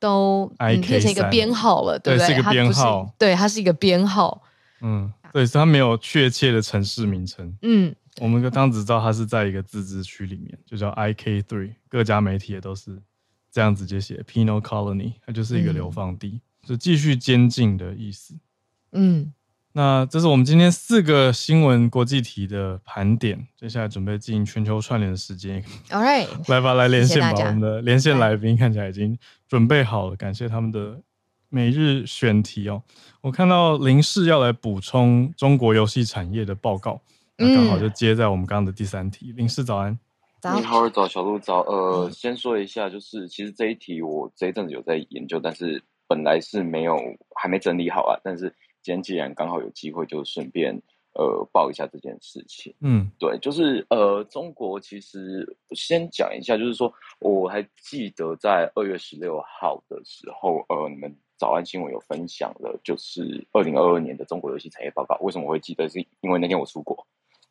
[0.00, 2.26] 都、嗯、变成一个编号了，对不对？
[2.26, 4.42] 对，是一个编号，对，它是一个编号。
[4.80, 7.56] 嗯，对，他没有确切的城市名称。
[7.62, 12.98] 嗯，我们刚刚只知道他是在一个自治区里面，就叫 IK Three，各家媒体也都是
[13.52, 16.40] 这样直接写 Penal Colony，它就是一个流放地。
[16.70, 18.34] 嗯就继续监禁的意思。
[18.92, 19.32] 嗯，
[19.72, 25.60] 那这是我们今天四个新闻国际题的盘点，接下来准备进行全球串联的时间。
[25.88, 27.30] All right， 来吧，来连线吧。
[27.30, 31.00] 谢谢我们的连线来宾看起来已经准备好了，感谢他们的
[31.48, 32.84] 每日选题哦。
[33.22, 37.00] 我看到林氏要来补充中国游戏产业的报告，
[37.36, 39.32] 那刚好就接在我们刚刚的第三题。
[39.32, 39.98] 嗯、林氏早安，
[40.56, 41.62] 你好，早，小鹿早。
[41.62, 46.96] 呃，先说一下，就是其实这一题我这一阵子有在研究，但是本来是没有
[47.40, 48.52] 还没整理好啊，但是。
[48.82, 50.74] 今天既然刚好有机会，就顺便
[51.12, 52.74] 呃报一下这件事情。
[52.80, 65.14] 嗯，对，就是呃，中国其实先讲一下，就是说我还记得在二月十六号的时候，呃，你们早安新闻有分享了，就是二零二二年的中国游戏产业报告。
[65.20, 65.86] 为什么我会记得？
[65.86, 67.06] 是因为那天我出国，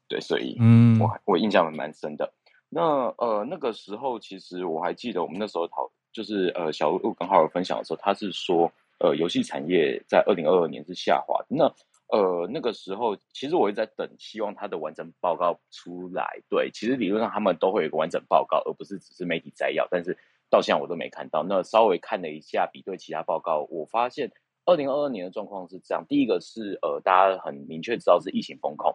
[0.07, 2.33] 对，所以嗯，我我印象蛮深的。
[2.69, 2.81] 那
[3.19, 8.71] 呃那个时候，其实我还记得我们那时候讨，就是呃小鹿刚好有分享的时候，他是说。
[9.01, 11.41] 呃，游戏产业在二零二二年是下滑。
[11.47, 11.73] 那
[12.09, 16.41] 呃，那个时候其实我也在等，希望它的完整报告出来。
[16.49, 19.87] 对，其实理论上他们都会有一个完整报告，而不是只是媒体摘要。
[19.89, 20.17] 但是
[20.49, 21.43] 到现在我都没看到。
[21.43, 24.29] 那稍微看了一下，比对其他报告，我发现
[24.65, 28.93] 二零二二年的状况是这样：第一个是呃，大家很明确知道是疫情风控，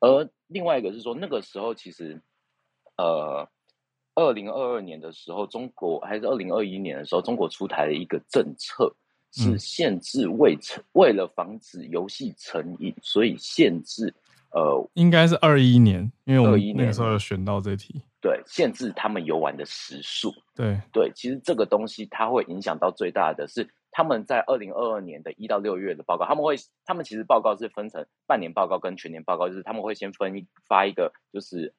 [0.00, 2.20] 而另外一个是说那个时候其实
[2.98, 3.48] 呃，
[4.16, 8.92] 二零二二年的时候，中国还是二零二一年的时候，中国出台了一个政策。
[9.32, 14.14] 是限制未成，为了防止游戏成瘾，所以限制
[14.50, 16.86] 呃，应该是二一年，因为我一年。
[16.86, 20.80] 的时候有选到这题，对，限制他们游玩的时数，对。
[20.90, 30.32] 对，其实这个东西它会影响到最大的是他们在二零二二年的一到六月的报告，他们会，他们其实报告是分成半年报告跟全年报告，就是他们会先分
[30.66, 31.74] 发一个就是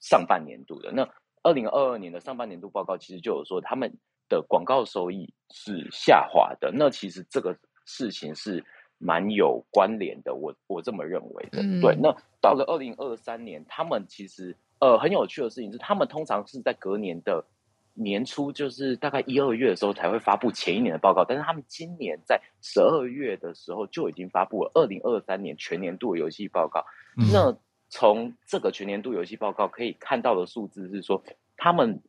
[0.00, 1.06] 上半年度的，那
[1.44, 3.92] 二零二二年的上半年度报告其实就有说他们。
[4.26, 7.54] 的广告收益是下滑的，那其实这个
[7.84, 8.64] 事情是
[8.96, 11.62] 蛮有关联的，我我这么认为的。
[11.62, 17.44] 嗯、对，那到了二零二三年，他们其实呃很有趣的事情是，他们通常是在隔年的
[17.92, 26.82] 年初，就是大概一二月的时候才会发布前一年的报告，但是他们今年在十二月的时候就已经发布了二零二三年全年度游戏报告。
[27.18, 27.54] 嗯、那
[27.94, 31.22] 从这个全年度游戏报告可以看到的数字是说，
[31.56, 32.02] 他们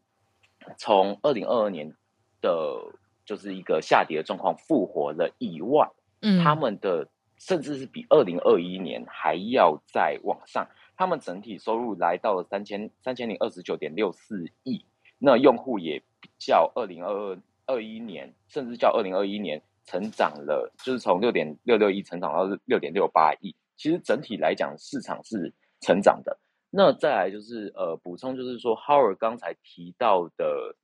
[0.80, 1.94] 从二零二二年。
[2.42, 2.94] 的
[3.26, 5.90] 就是一个下跌的状况，复活了以外，
[6.22, 7.08] 嗯，他们的
[7.40, 14.86] 甚至是比二零二一年还要再往上，他们整体收入来到了三千三千零二十九点六四亿，
[15.18, 26.38] 那用户也比较二零二二二一年，甚至较二零二一年成长了，就是从六点六六亿成长到六点六八亿，其实整体来讲市场是成长的。
[26.70, 30.76] 那再来就是呃补充，就是说 Howard 刚才提到的。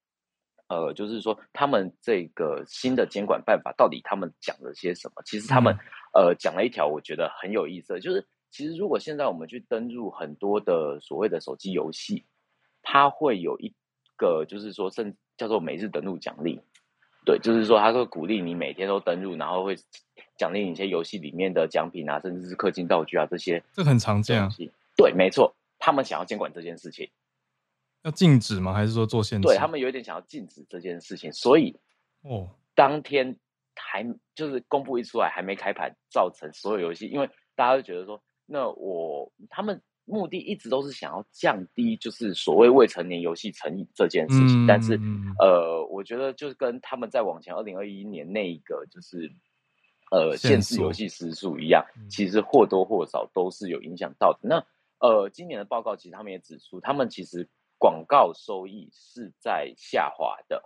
[0.67, 5.21] 呃，就是说，他们这个新的监管办法到底他们讲了些什么？
[5.25, 5.75] 其实他们
[6.13, 12.23] 呃讲了一条，我觉得很有意思，就是其实如果现在我们去登入很多的所谓的手机游戏，
[12.83, 13.73] 它会有一
[14.15, 16.61] 个就是说，甚叫做每日登录奖励，
[17.25, 19.75] 对，就是说他会鼓励你每天都登入，然后会
[20.37, 24.49] 奖励你一些游戏里面的奖品啊，甚至是氪金道具啊这些，这很常见啊。
[25.01, 27.09] 对，没错，他们想要监管这件事情。
[28.03, 28.73] 要禁止吗？
[28.73, 29.47] 还是说做限制？
[29.47, 31.79] 对，他们有一点想要禁止这件事情，所以
[32.23, 33.37] 哦，当天
[33.75, 44.65] 还就是公布一出来，还没开盘，造成所有游戏，因为大家都觉得说，那我他们目的一直都是想要降低，就是所谓未成年游戏成瘾这件事情。
[44.65, 44.99] 嗯、但是
[45.39, 49.31] 呃，我觉得就是跟他们在往前二零二一年那一个就是
[50.09, 54.39] 呃限制游戏时数一样，其实或多或少都是有影响到的。
[54.41, 54.65] 那
[55.01, 57.49] 呃，今年的报告其实他们也指出，他们其实。
[57.83, 60.63] 广告收益是在下滑的，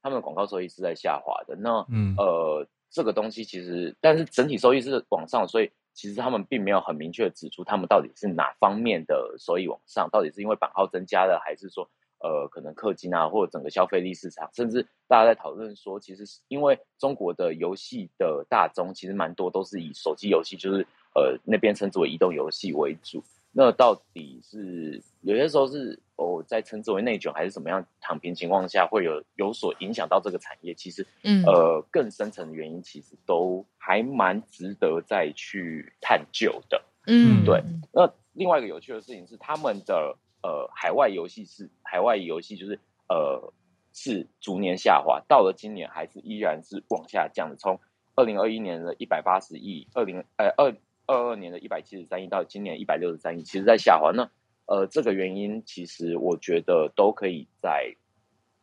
[0.00, 1.56] 他们的广告收益是在下滑的。
[1.56, 11.90] 那，嗯，呃，这个东西其实，但是整体收益是往上，所以其实他们并没有很明确的指出他们到底是哪方面的收益往上，到底是因为版号增加了，还是说，
[12.20, 23.20] 呃，可能氪金啊，或者整个消费力市场，甚至大家在讨论说，其实是因为中国的游戏的大宗其实蛮多都是以手机游戏，就是呃那边称之为移动游戏为主。
[23.54, 30.72] 那到底是有些时候是哦，在称之为内卷还是怎么样躺平情况下会有有所影响到这个产业？
[30.72, 36.82] 其实，嗯，呃，更深层的原因其实都还蛮值得再去探究的。
[37.06, 37.62] 嗯，对。
[37.92, 42.80] 那另外一个有趣的事情是，他们的呃海外游戏是海外游戏就是
[43.10, 43.52] 呃
[43.92, 47.78] 是逐年下滑，到了今年还是依然是往下降的，从
[48.14, 50.74] 二零二一年的一百八十亿，二零呃二。
[51.12, 54.10] 二二年的一百七十三亿到今年一百六十三亿，其实在下滑。
[54.12, 54.30] 那
[54.66, 57.94] 呃，这个原因其实我觉得都可以在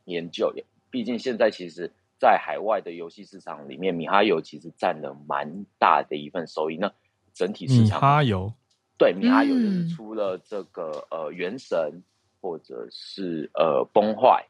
[0.05, 0.53] 研究。
[0.89, 6.77] 毕竟现在其实，在海外的游戏市场里面，米哈游其实占了蛮大的一份收益。
[6.77, 6.91] 那
[7.33, 7.99] 整体市场。
[7.99, 8.53] 米哈游，
[8.97, 12.01] 对，米哈游就是出了这个、嗯、呃原神
[12.41, 14.47] 或者是呃崩坏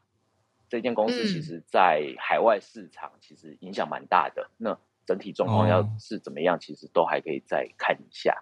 [0.68, 4.48] 这间公司，其实在海外市场其实影响蛮大的。
[4.56, 4.78] 那
[5.10, 8.32] 整体状况要是怎么样，其实都还可以再看一下。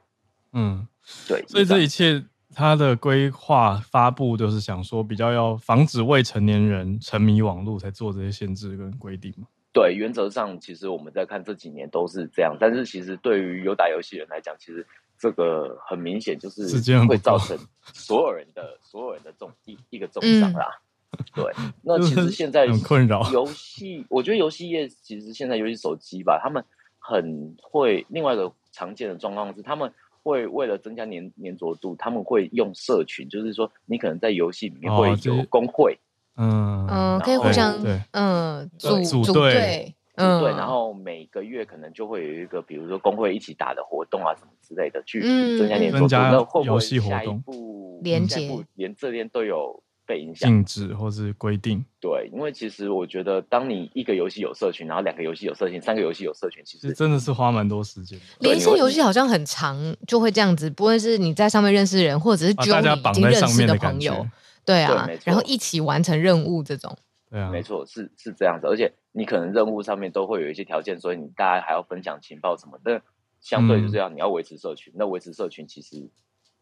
[0.52, 0.86] 嗯，
[1.26, 2.22] 对，所以这一切
[2.54, 9.46] 它的规划发布就是想说，比较要防止未成年人沉迷网络，才做这些限制跟规定嘛。
[9.72, 14.86] 对，原则上其实我们在看这几年都是这样，但是其实对于有打游戏人来讲，其实
[15.18, 16.66] 这个很明显就是
[17.06, 17.56] 会造成
[17.94, 20.66] 所有人的所有人的重一一个重伤啦。
[20.66, 20.84] 嗯、
[21.34, 21.44] 对，
[21.82, 26.64] 那其实现在很困扰游戏，我觉得游戏业其实现在尤其手机吧，他们
[26.98, 29.92] 很会另外一个常见的状况是他们。
[30.24, 35.98] 会为了增加粘粘着度，他们会用社群，就是说，你可能在游戏里面会有工会，
[36.36, 37.74] 嗯嗯，可以互相
[38.11, 45.22] 嗯组组队，嗯对，然后每个月可能就会有一个，比如说工会一起打的活动啊，什么之类的，去
[45.56, 46.06] 增加黏着度。
[46.11, 49.82] 那会不会下一步连接连这边都有？
[50.09, 58.18] 被影响、禁止或是规定，对，因为其实我觉得，当你一个游戏有社群，然后两个游戏有社群，三个游戏有社群，其实真的是花蛮多时间。
[58.40, 64.26] 连线游戏好像很长，就会这样子，不论是你在上面认识人，或者是只有你已经认识的朋友，
[64.64, 66.96] 对啊，然后一起完成任务这种，
[67.30, 73.02] 对啊，没错，是是这样子，而且你可能任务上面都会有一些条件，所以你大家还要分享情报什么的，
[73.42, 76.09] 相对就这样，你要维持社群，那维持社群其实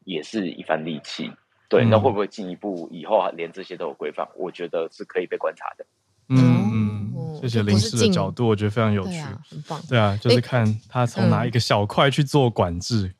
[0.04, 1.30] 也是一番力气。
[1.68, 4.26] 对，那会不会进一步以后连这些都有规范？
[4.36, 5.86] 我觉得是可以被观察的。
[6.28, 9.80] 嗯嗯，谢谢林氏的角度，我觉得非常有趣，很棒。
[9.88, 13.14] 对啊，就是看他从哪一个小块去做管制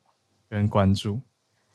[0.49, 1.21] 跟关注。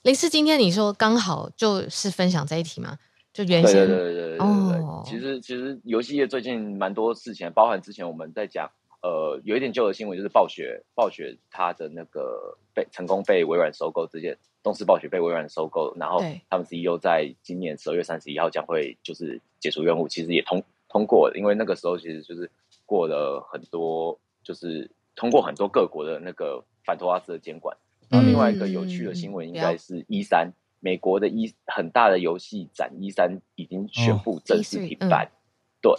[0.02, 2.98] 林氏，今天你说刚好就是分享这一题嘛？
[3.32, 5.04] 就原先对对对对对对。
[5.06, 8.70] 其实其实游戏业最近蛮多事情，包含之前我们在讲，
[9.02, 14.38] 呃，有一点旧的新闻，就是暴雪暴雪它的那个被成功被微软收购这件。
[14.64, 22.48] 东视暴雪被微软收购，然后他们 CEO 在今年十二月三十一号将会就是解除任务，其实也通通过了，因为那个时候其实就是
[22.86, 27.76] 过了很多，就是通过很多各国的那个反托拉斯的监管。
[28.08, 35.34] 然后另外一个有趣的新闻应该是 E 三、嗯，美国的 E 很大的游戏展 E 三已经宣布正式停办，哦、
[35.80, 35.92] 对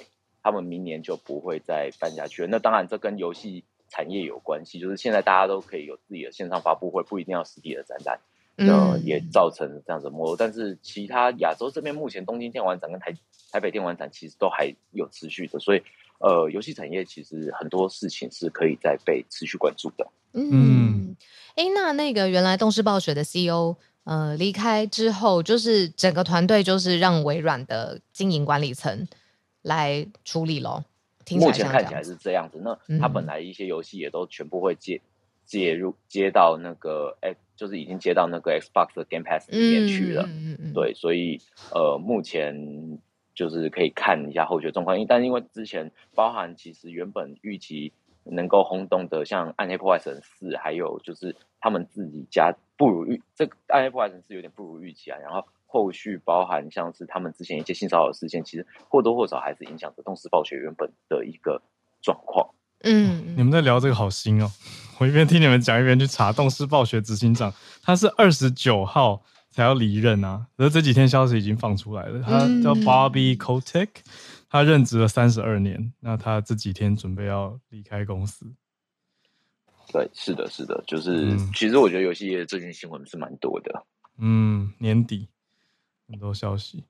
[0.44, 2.48] 他们明年就不会再办下去了。
[2.50, 8.20] 那当然这跟游戏产业有关系，就是现在大家都可以有自己的线上发布会，不一定要实体的展览。
[8.56, 13.12] 那，也造成这样子的模，但是其他亚洲这边目前东京电玩展跟台
[13.52, 15.82] 台北电玩展其实都还有持续的，所以
[16.20, 20.08] 呃，游戏产业其实很多事情是可以再被持续关注的。
[20.34, 21.16] 嗯，
[21.56, 29.08] 哎、欸，那那个原来动视暴雪的 CEO 呃离开之后，就是整个团队就是让微软的经营管理层
[29.64, 30.86] 来处理咯。
[31.32, 35.01] 目前看起来是这样子，那他本来一些游戏也都全部会接
[35.45, 37.36] 接入接到那个哎。
[37.55, 41.39] 就是已经接到那个 Xbox 的 Game Pass 里面去了，嗯嗯嗯、对，所以
[41.72, 42.99] 呃，目前
[43.36, 44.99] 就是可以看一下后续状况。
[44.99, 47.93] 因但因为之前包含其实原本预期
[48.24, 55.20] 能够轰动的，像《暗黑破坏神四》，还有就是他们自己家不如预，这个《暗黑破坏神四》有点不如预期啊。
[55.20, 61.63] 然后后续包含像是他们之前一些性骚扰事件，其实或多或少还是影响着动视暴雪原本的一个
[61.99, 62.47] 状况。
[62.82, 64.51] 嗯，你们在聊这个好新哦！
[64.99, 67.51] 我一边听你们讲，一边去查动视暴雪执行长，
[67.82, 70.45] 他是二十九号才要离任啊。
[70.57, 73.89] 而这几天消息已经放出来了，他叫 Bobby Kotick，
[74.47, 78.53] 他任职了三十二年，那他这几天准备要离开公司。
[79.91, 83.84] 对，是的，是的，就是、嗯、其实我觉得游戏业最近新闻是蛮多的。
[84.19, 85.28] 嗯，年底
[86.14, 86.86] 很多消息。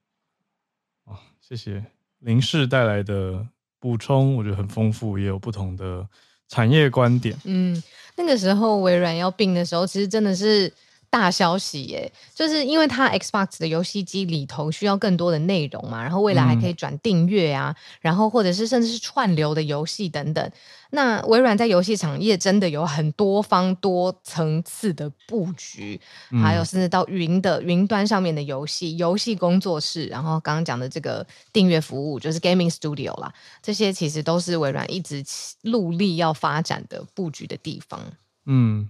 [1.06, 1.84] 哦，谢谢
[2.20, 3.48] 林氏带来的。
[3.80, 6.08] 补充，我觉得很丰富，也有不同的
[6.48, 7.38] 产业观点。
[7.44, 7.84] 嗯，
[8.16, 10.72] 那个时候微软要并的时候，其实真的是。
[11.14, 20.52] 大消息耶，就是因为它 Xbox 的游戏机里头需要更多的内容嘛，然后未来还可以转订阅啊，嗯、然后或者是甚至是串流的游戏等等。
[20.96, 26.00] 那微软在游戏产业真的有很多方多层次的布局，
[26.32, 35.24] 嗯、还有甚至到云的云端上面的游戏、游戏工作室，然后刚刚讲的这个订阅服务就是 Gaming Studio 啦，这些其实都是微软一直
[35.64, 38.00] 努力要发展的布局的地方。
[38.46, 38.90] 嗯。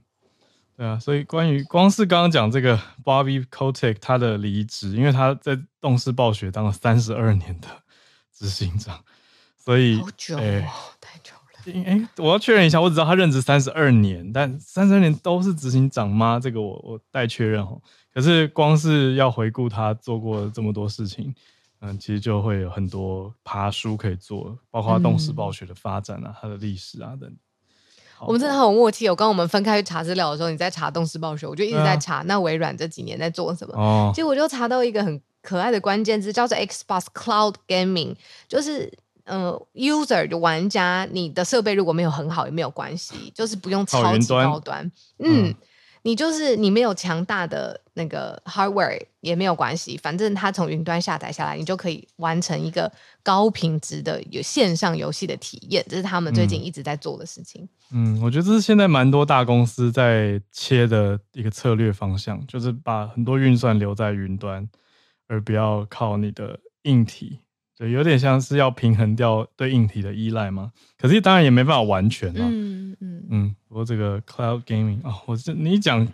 [0.75, 7.67] 对啊，所以关于光是刚刚讲这个 Bobby Kotick 他的离职，因为他在动视暴雪当了三十二年的
[8.35, 9.05] 执行长，
[9.55, 10.67] 所以好久哦，欸、
[10.99, 11.42] 太久了。
[11.67, 16.39] 哎、欸，我要确认一下，我只知道他任职三十二年，但三十二年都是执行长吗？
[16.41, 17.81] 这个我我待确认哦。
[18.13, 21.33] 可是光是要回顾他做过这么多事情，
[21.81, 27.31] 嗯，其实就会有很多爬书可以做，包括动视暴雪的发展啊，它的历史啊等。
[28.25, 29.09] 我们真的很有默契。
[29.09, 33.73] 我刚我们分开去查资料的时候，你在查动视暴雪，我就一直在查、啊、那微软这几年在做什么。
[33.75, 38.15] 哦，结果我就查到一个很可爱的关键字，叫做 Xbox Cloud Gaming，
[38.47, 38.89] 就是
[39.25, 44.83] 呃，user 的玩家，你的设备如果没有很好也没有关系，就是不用超级高端，
[45.19, 45.47] 嗯。
[45.49, 45.55] 嗯
[46.05, 52.91] 你就是你没有强大的那个 hardware 也没有关系，反正它从云端下载下来，你就可以完成一个
[53.23, 57.65] 高品质的有线上游戏的体验，这是他们最近一直在做的事情。
[57.93, 64.67] 嗯，我觉得这是现在蛮多大公司在切的一个策略方向，就是把很多运算留在云端，
[65.29, 67.39] 而不要靠你的硬体。
[67.77, 70.71] 对，有点像是要平衡掉对硬体的依赖嘛。
[70.97, 72.41] 可是当然也没办法完全啊。
[72.41, 73.55] 嗯嗯嗯。
[73.67, 76.07] 不过这个 cloud gaming 啊、哦，我这你一讲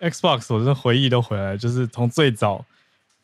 [0.00, 2.64] Xbox，我这回忆都回来，就是从最早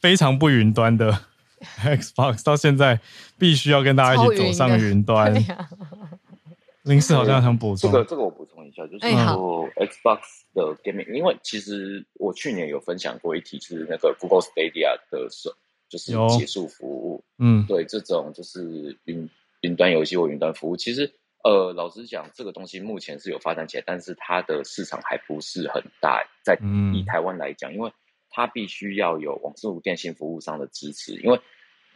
[0.01, 1.17] 非常不云端的
[1.85, 2.99] Xbox，到现在
[3.39, 5.35] 必须要跟大家一起走上云端。
[6.85, 10.19] 林氏好像想补充，这个这个我补充一下，就是说 Xbox
[10.53, 15.49] 的 gaming，因为其实我去年有分享过一题，是那个 Google Stadia 的时
[15.93, 19.29] 就是结束服务，嗯，对，这种就是云
[19.61, 21.13] 云端游戏或云端服务，其实
[21.45, 26.59] 呃，老实讲，这个东西目前是有发展起来，但是它的市场还不是很大，在
[26.95, 27.93] 以台湾来讲，因为
[28.31, 31.39] 它必须要有网速电信服务商的支持，因为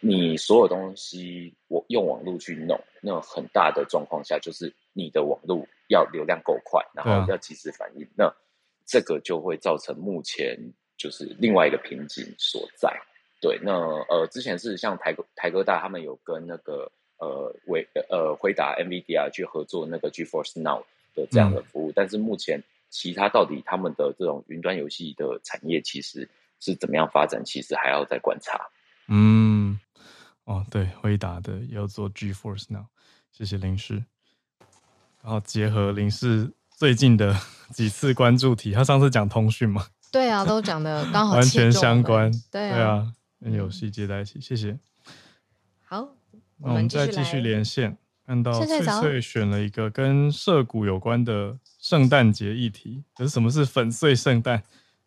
[0.01, 8.31] 你所有东西我用网络去弄，那很大的状况下，就是你的网络要流量够快，然后要及时反应，那
[8.85, 10.55] 这个就会造成目前
[10.99, 12.95] 就是另外一个瓶颈所在。
[13.41, 13.73] 对，那
[14.09, 20.83] 呃，之前是像台台哥大他们有跟那个呃为呃回答 NVIDIA 去合作那个 GeForce Now
[21.15, 26.29] 的这样的服务，嗯、但是目前其他到底他们的这种云端游戏的产业其实
[26.61, 28.59] 是怎么样发展，其实还要再观察。
[29.09, 29.79] 嗯，
[30.45, 32.87] 哦，对，回答的要做 GeForce Now，
[33.33, 34.03] 谢谢林氏。
[35.23, 37.37] 然后结合林氏最近的
[37.75, 39.87] 几次关注题，他上次讲通讯嘛？
[40.11, 42.33] 对啊，都讲的刚好 完全相关。
[42.51, 42.75] 对啊。
[42.75, 44.79] 对啊跟游戏接在一起，谢谢。
[45.85, 46.09] 好，
[46.59, 53.05] 那我们再继续连线，看到翠翠选了一个跟涉谷有关的圣诞节议题。
[53.15, 54.63] 可是什么是粉碎圣诞？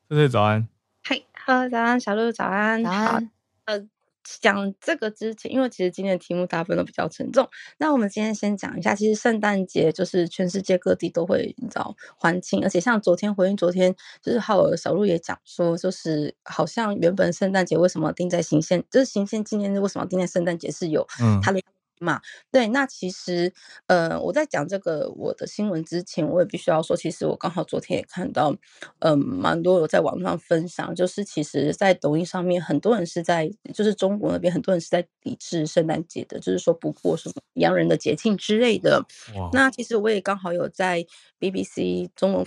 [0.07, 0.67] 翠翠早安。
[1.03, 2.83] 嗨，Hello，早安，小鹿早安。
[2.83, 3.25] 早安。
[3.25, 3.31] 好，
[3.65, 3.89] 呃。
[4.23, 7.49] 讲这个之前，因为其实今天的题目大部分都比较沉重。
[7.77, 21.07] 那我们今天先讲一下，其实圣诞节就是全世界各地都会你知道欢庆，而且像昨天回应昨天，就是浩尔小鹿也讲说，就是好像原本圣诞节为什么定在行宪，就是行宪纪念日为什么定在圣诞节是有
[21.41, 21.61] 它的。
[21.99, 22.21] 嘛，
[22.51, 23.53] 对，那其实，
[23.87, 28.51] 呃，我在讲这个我的新闻之前，我也必须要说，其实我刚好昨天也看到，
[28.99, 39.05] 嗯、呃，蛮多有在网上分享，就是其实，在抖音上面，很多人是在，就是中国那边很多人是在抵制圣诞节的，就是说不过什么洋人的节庆之类的。
[39.53, 41.05] 那其实我也刚好有在
[41.39, 42.45] BBC 中文。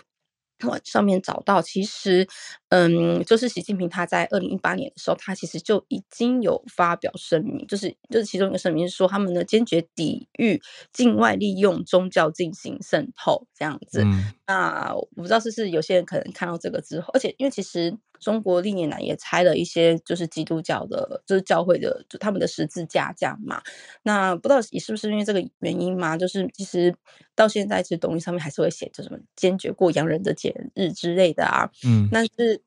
[0.85, 2.27] 上面找到，其实，
[2.69, 10.61] 嗯，就是习近平他在二零一八年的时候，他其实就已经有发表声明，就是就是其中一个声明是说，他们呢坚决抵御
[10.93, 14.03] 境外利用宗教进行渗透这样子。
[14.05, 17.97] 嗯、那我不知道是不是有些人可能看到这个之后，而且因为其实。
[18.23, 23.61] 中国历年来也拆了一些，就是基督教的，就是教会的，就他们的十字架这样嘛。
[24.05, 26.17] 那不知道你是不是因为这个原因嘛？
[26.17, 26.95] 就是其实
[27.35, 31.69] 到现在，其实抖音上面还是会写着什么坚决过洋人的节日之类的啊。
[31.85, 32.63] 嗯，但是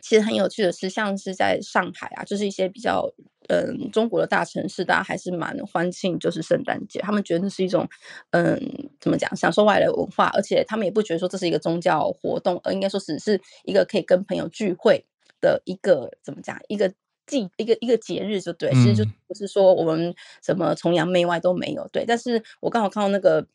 [0.00, 3.12] 其实很有趣的是，像是在上海啊，就是一些比较。
[3.48, 7.00] 嗯，中国的大城市，大家还是蛮欢庆，就是圣诞节。
[7.00, 7.88] 他们觉得那是一种，
[8.30, 8.60] 嗯，
[9.00, 15.04] 怎么讲，享受外来文化，而且他们也不觉得说这是一个宗教活动，而应该说只是一个可以跟朋友聚会
[15.40, 16.92] 的一个怎么讲，一个
[17.26, 18.70] 季，一个一个节日，就对。
[18.72, 22.04] 其实就不是说我们什么崇洋媚外都没有，对。
[22.06, 23.46] 但是我刚好看到那个。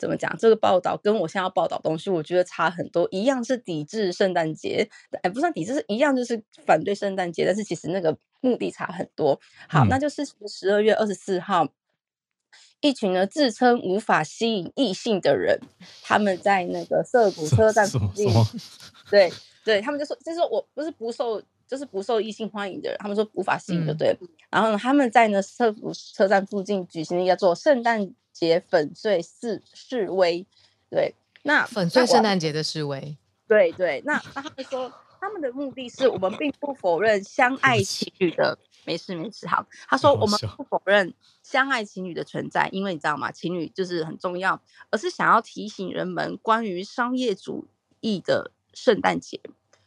[0.00, 0.32] 怎么讲？
[0.38, 3.08] 这个报道跟我现在要报道东西，我觉得差很多。
[3.10, 4.88] 一样是抵制圣诞节，
[5.22, 9.40] 哎，不算抵制，是一样就是反对圣诞节，但是其实那个目的差很多。
[9.68, 11.68] 好，嗯、那就是十二月二十四号，
[12.80, 15.60] 一群呢自称无法吸引异性的人，
[16.02, 18.28] 他们在那个涩谷车站附近，
[19.10, 19.32] 对
[19.64, 24.16] 对，他们就说，就是我不是不受，就是不受异性欢迎的人，他们说无法吸引的，对。
[24.20, 28.14] 嗯、然后呢，他们在呢涩谷车站附近举行了一个做圣诞。
[28.30, 30.46] 节粉碎示示威，
[30.88, 31.12] 对，
[31.42, 33.16] 那粉碎圣诞节的示威，
[33.48, 41.12] 对对，那那他们说他们的目的是我们并不否认相爱情侣的，没事没事，好，他说我们不否认
[41.42, 43.30] 相爱情侣的存在，因为你知道吗？
[43.32, 44.60] 情侣就是很重要，
[44.90, 47.66] 而是想要提醒人们关于商业主
[48.00, 49.40] 义的圣诞节，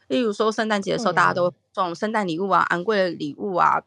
[0.08, 3.82] 例如说圣诞节的时候，大家都送圣诞礼物啊，昂贵的礼物啊。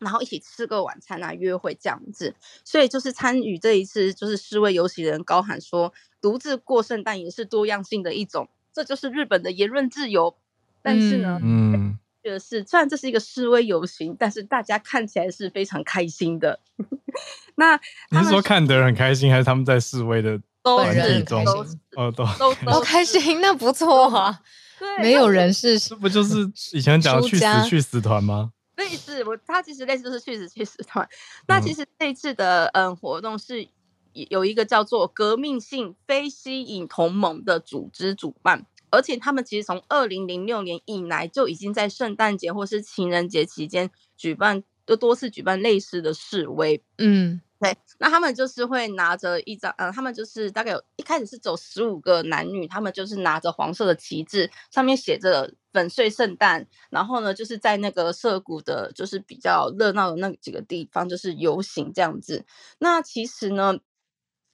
[0.00, 10.36] 然后一起吃个晚餐啊，约会这样子，所以就是参与这一次就是示威游行的人高喊说，独自过圣诞也是多样性的一种，这就是日本的言论自由。
[10.82, 16.60] 但是呢，嗯，就是虽然这是一个示威游行，但是大家看起来是非常开心的。
[17.56, 17.78] 那
[18.10, 21.80] 你是说看的人很开心，还是他们在示威的都很开心？
[21.96, 24.40] 哦，都都都开心，那不错啊。
[24.78, 28.52] 对，没有人是，这不就是以前讲的去死去死团吗？
[28.78, 31.08] 类似，我他其实类似就是去死去死团。
[31.48, 33.66] 那其实这一次的嗯活动是
[34.12, 38.66] 有一个叫做革命性非吸引同盟的组织主办。
[38.90, 46.82] 而且他们其实从二零零六年以来就已经在圣诞节或是情人节期间举办，都多次举办类似的示威。
[46.98, 47.76] 嗯，对。
[48.00, 62.44] 那他们就是会拿着一张，呃，他们就是大概有一开始是走十五个男女，他们就是拿着黄色的旗帜，上面写着“粉碎圣诞”，然后呢，就是在那个涩谷的，就是比较热闹的那几个地方，就是游行这样子。
[62.78, 63.76] 那其实呢，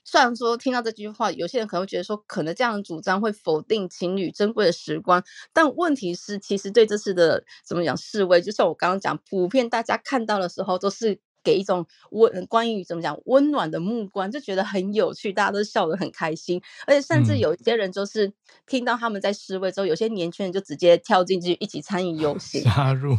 [0.05, 5.25] 虽然说听到这句话，有些人可能会觉得说，可能这样的主张会否定情侣珍贵的时光。
[5.53, 16.61] 但问题是，其实对这次的怎么讲示威，就像我刚刚讲，普遍大家看到的时候，都是给一种温关于怎么讲温暖的目光，就觉得很有趣，大家都笑得很开心。
[16.87, 18.33] 而且甚至有一些人就是
[18.67, 23.17] 听到他们在示威之后，有些年轻人就直接跳进去一起参与游行， 加入。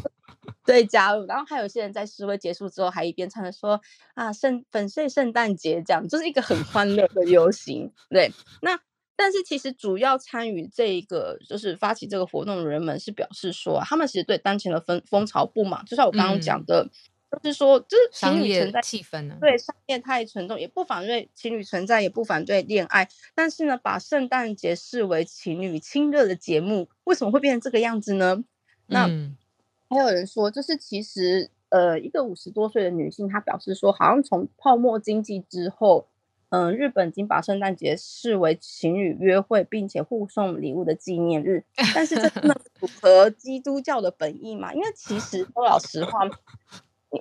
[0.66, 3.80] 对，加入，然后还有些人在示威结束之后，还一边唱着说
[4.16, 7.92] 啊，圣粉碎圣诞节，这样就是一个很欢乐的游行。
[8.10, 8.80] 对，那
[9.16, 16.84] 但是其实主要参与这个就是发起这个活动的人们是表示说，他们其实对当前的风风潮不满，就像我刚刚讲的，
[17.30, 28.44] 嗯、就是说就是情侣存在气氛呢，对，商业太沉重，也不反对情侣存在，也不反对恋爱，但是呢，把圣诞节视为情侣亲热的节目，为什么会变成这个样子呢？
[28.88, 29.06] 那。
[29.06, 29.38] 嗯
[29.96, 36.08] 还有人说，就是其实，呃，一个五十多岁的女性，她表示说，好像从泡沫经济之后，
[36.50, 41.64] 嗯、呃，日本已经把圣诞节视为情侣约会并且互送礼物的纪念日。
[41.96, 44.74] 但是这真的符合基督教的本意嘛？
[44.74, 46.20] 因为其实说老实话，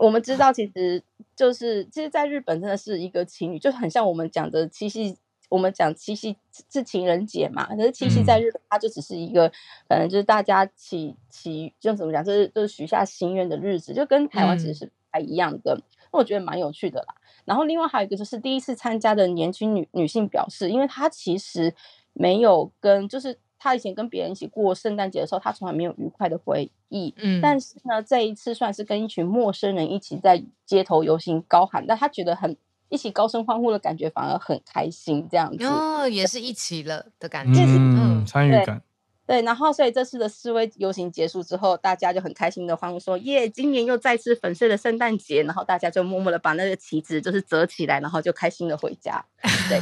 [0.01, 1.03] 我们知道，其实
[1.37, 5.17] 就是，其实，在日本真的是一个情侣，就很像我们讲的七夕。
[5.51, 6.37] 我们讲七夕
[6.71, 9.49] 是情人节嘛，可是七夕在日本，它就只是一个，
[9.89, 15.75] 可能就是大家祈祈，就怎么讲，就是就是许下心愿的日子，就跟台湾其实是不太一样的。
[15.75, 15.83] 那、嗯、
[16.13, 17.15] 我觉得蛮有趣的啦。
[17.45, 21.75] 然后另外还有一个就是第一次参加的年轻女女性表示，因为她其实
[22.15, 27.15] 没有跟，就是她以前跟别人一起过圣诞节的时候，她从来没有愉快的回忆。
[27.19, 32.57] 嗯，但是呢，这一次算是跟一群陌生人一起在街头游行高喊，但她觉得很。
[32.95, 38.81] 一起高声欢呼的感觉反而很开心，这样子哦，也是一起了的感觉，嗯，参与感
[39.27, 39.43] 对。
[39.43, 49.25] 然后所以这次的示威游行结束之后，大家就很开心的欢呼说：“耶，今年又再次粉碎了圣诞节。”然后大家就默默的把那个旗子就是折起来，然后就开心的回家。
[49.69, 49.81] 对，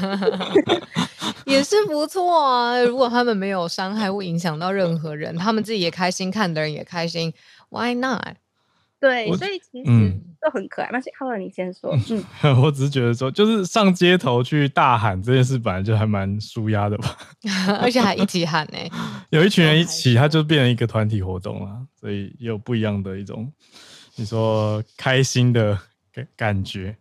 [1.44, 2.80] 也是不错啊。
[2.80, 7.34] 如果他们没有伤害或影响到任何人，他们自己也开心，看的人也开心
[7.68, 8.36] ，Why not？
[9.03, 10.88] 对，所以其实都很可爱。
[10.92, 11.92] 那好了，你先说。
[12.42, 17.16] 嗯， 我只是觉得说，就是上街头去大喊这件事，本来就还蛮舒压的吧。
[17.82, 18.78] 而且还一起喊呢，
[19.30, 23.53] 有一群人一起，它就变成一个团体活动了，所以也有不一样的一种，
[24.14, 25.76] 你说开心的
[26.12, 26.96] 感感觉。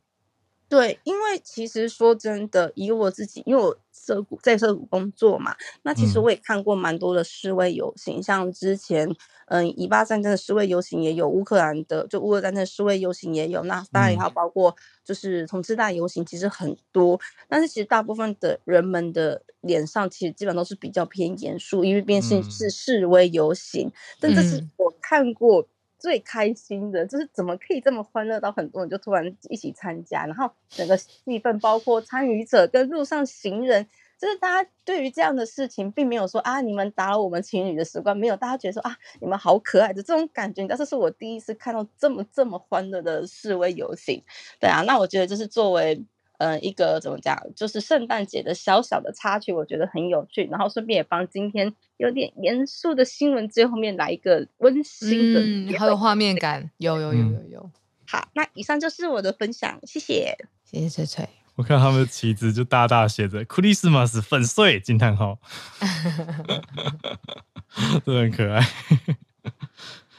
[0.71, 5.53] 对，因为其实说真的，以我自己，因为我涩谷在涩谷工作嘛，
[5.83, 9.13] 那其实我也看过蛮多的示威游行，嗯、像之前。
[9.47, 17.19] 嗯，以巴战争的示威游行也有，乌克兰的就乌俄战争的示威游行也有，那当然也还包括就是同志大游行，其实很多。
[17.49, 23.87] 但是其实大部分的人们的脸上其实基本都是比较偏严肃，因为毕竟是示威游行。
[23.89, 25.67] 嗯、但这是我看过
[26.01, 33.87] 最开心的，就是怎么可以这么欢乐到很多人就突然一起参加，然后整个气氛包括参与者跟路上行人。
[34.17, 40.67] 就是大家对于这样的事情，并没有说啊，你们打扰我们情侣的时光，没有，大家觉得说啊，你们好可爱的这种感觉。
[40.67, 44.23] 但是是我第一次看到这么这么欢乐的示威游行，
[44.59, 45.99] 对啊，那我觉得这是作为
[46.41, 50.47] 呃一个怎么讲，就是圣诞节的小小的插曲，我觉得很有趣。
[50.49, 57.71] 然后顺便也帮今天有点严肃的新闻最后面来一个温馨的，嗯，好有画面感，有有有有有，有。
[58.07, 60.35] 好，那以上就是我的分享，谢谢，
[60.65, 61.29] 谢谢翠翠。
[61.55, 65.37] 我看他们的旗子就大大写着 “Christmas 粉碎”惊叹号，
[68.03, 68.67] 真的很可爱。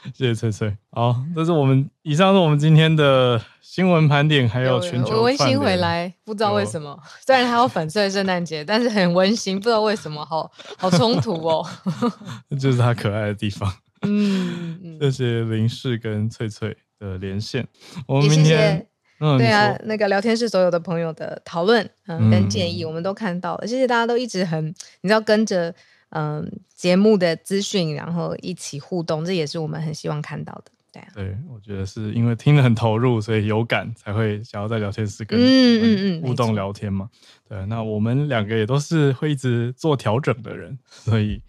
[0.13, 0.77] 谢谢翠翠。
[0.91, 6.13] 好，这是我们以上是我们今天的新闻盘点，还有全球温馨回来。
[6.25, 9.57] 不知道为什么，虽然还有粉碎圣诞节，但是很温馨。
[9.57, 11.65] 不知道为什么，好好冲突哦。
[12.49, 13.73] 这就是他可爱的地方。
[14.01, 17.65] 嗯，谢谢林氏跟翠翠的连线。
[18.05, 18.87] 我们明天。
[19.19, 24.65] 嗯，对啊，那个聊天室所有的朋友的讨论，嗯，跟建议我们都看到了，谢谢大家都一直很，
[24.99, 25.73] 你知道跟着
[26.13, 30.71] 嗯节目的资讯，然后一起互动，这也是我们很希望看到的。
[30.91, 37.09] 对啊，对，我觉得是因为听得很投入，所以有感才会想要在聊天室跟嗯嗯嗯互动聊天嘛。
[37.49, 41.41] 对，那我们两个也都是会一直做调整的人，所以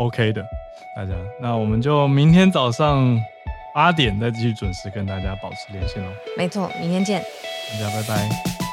[0.00, 0.44] OK 的，
[0.96, 1.14] 大家。
[1.40, 3.16] 那我们就明天早上
[3.72, 6.12] 八点再继续准时跟大家保持连线哦。
[6.36, 7.22] 没错，明天见，
[7.74, 8.67] 大家拜拜。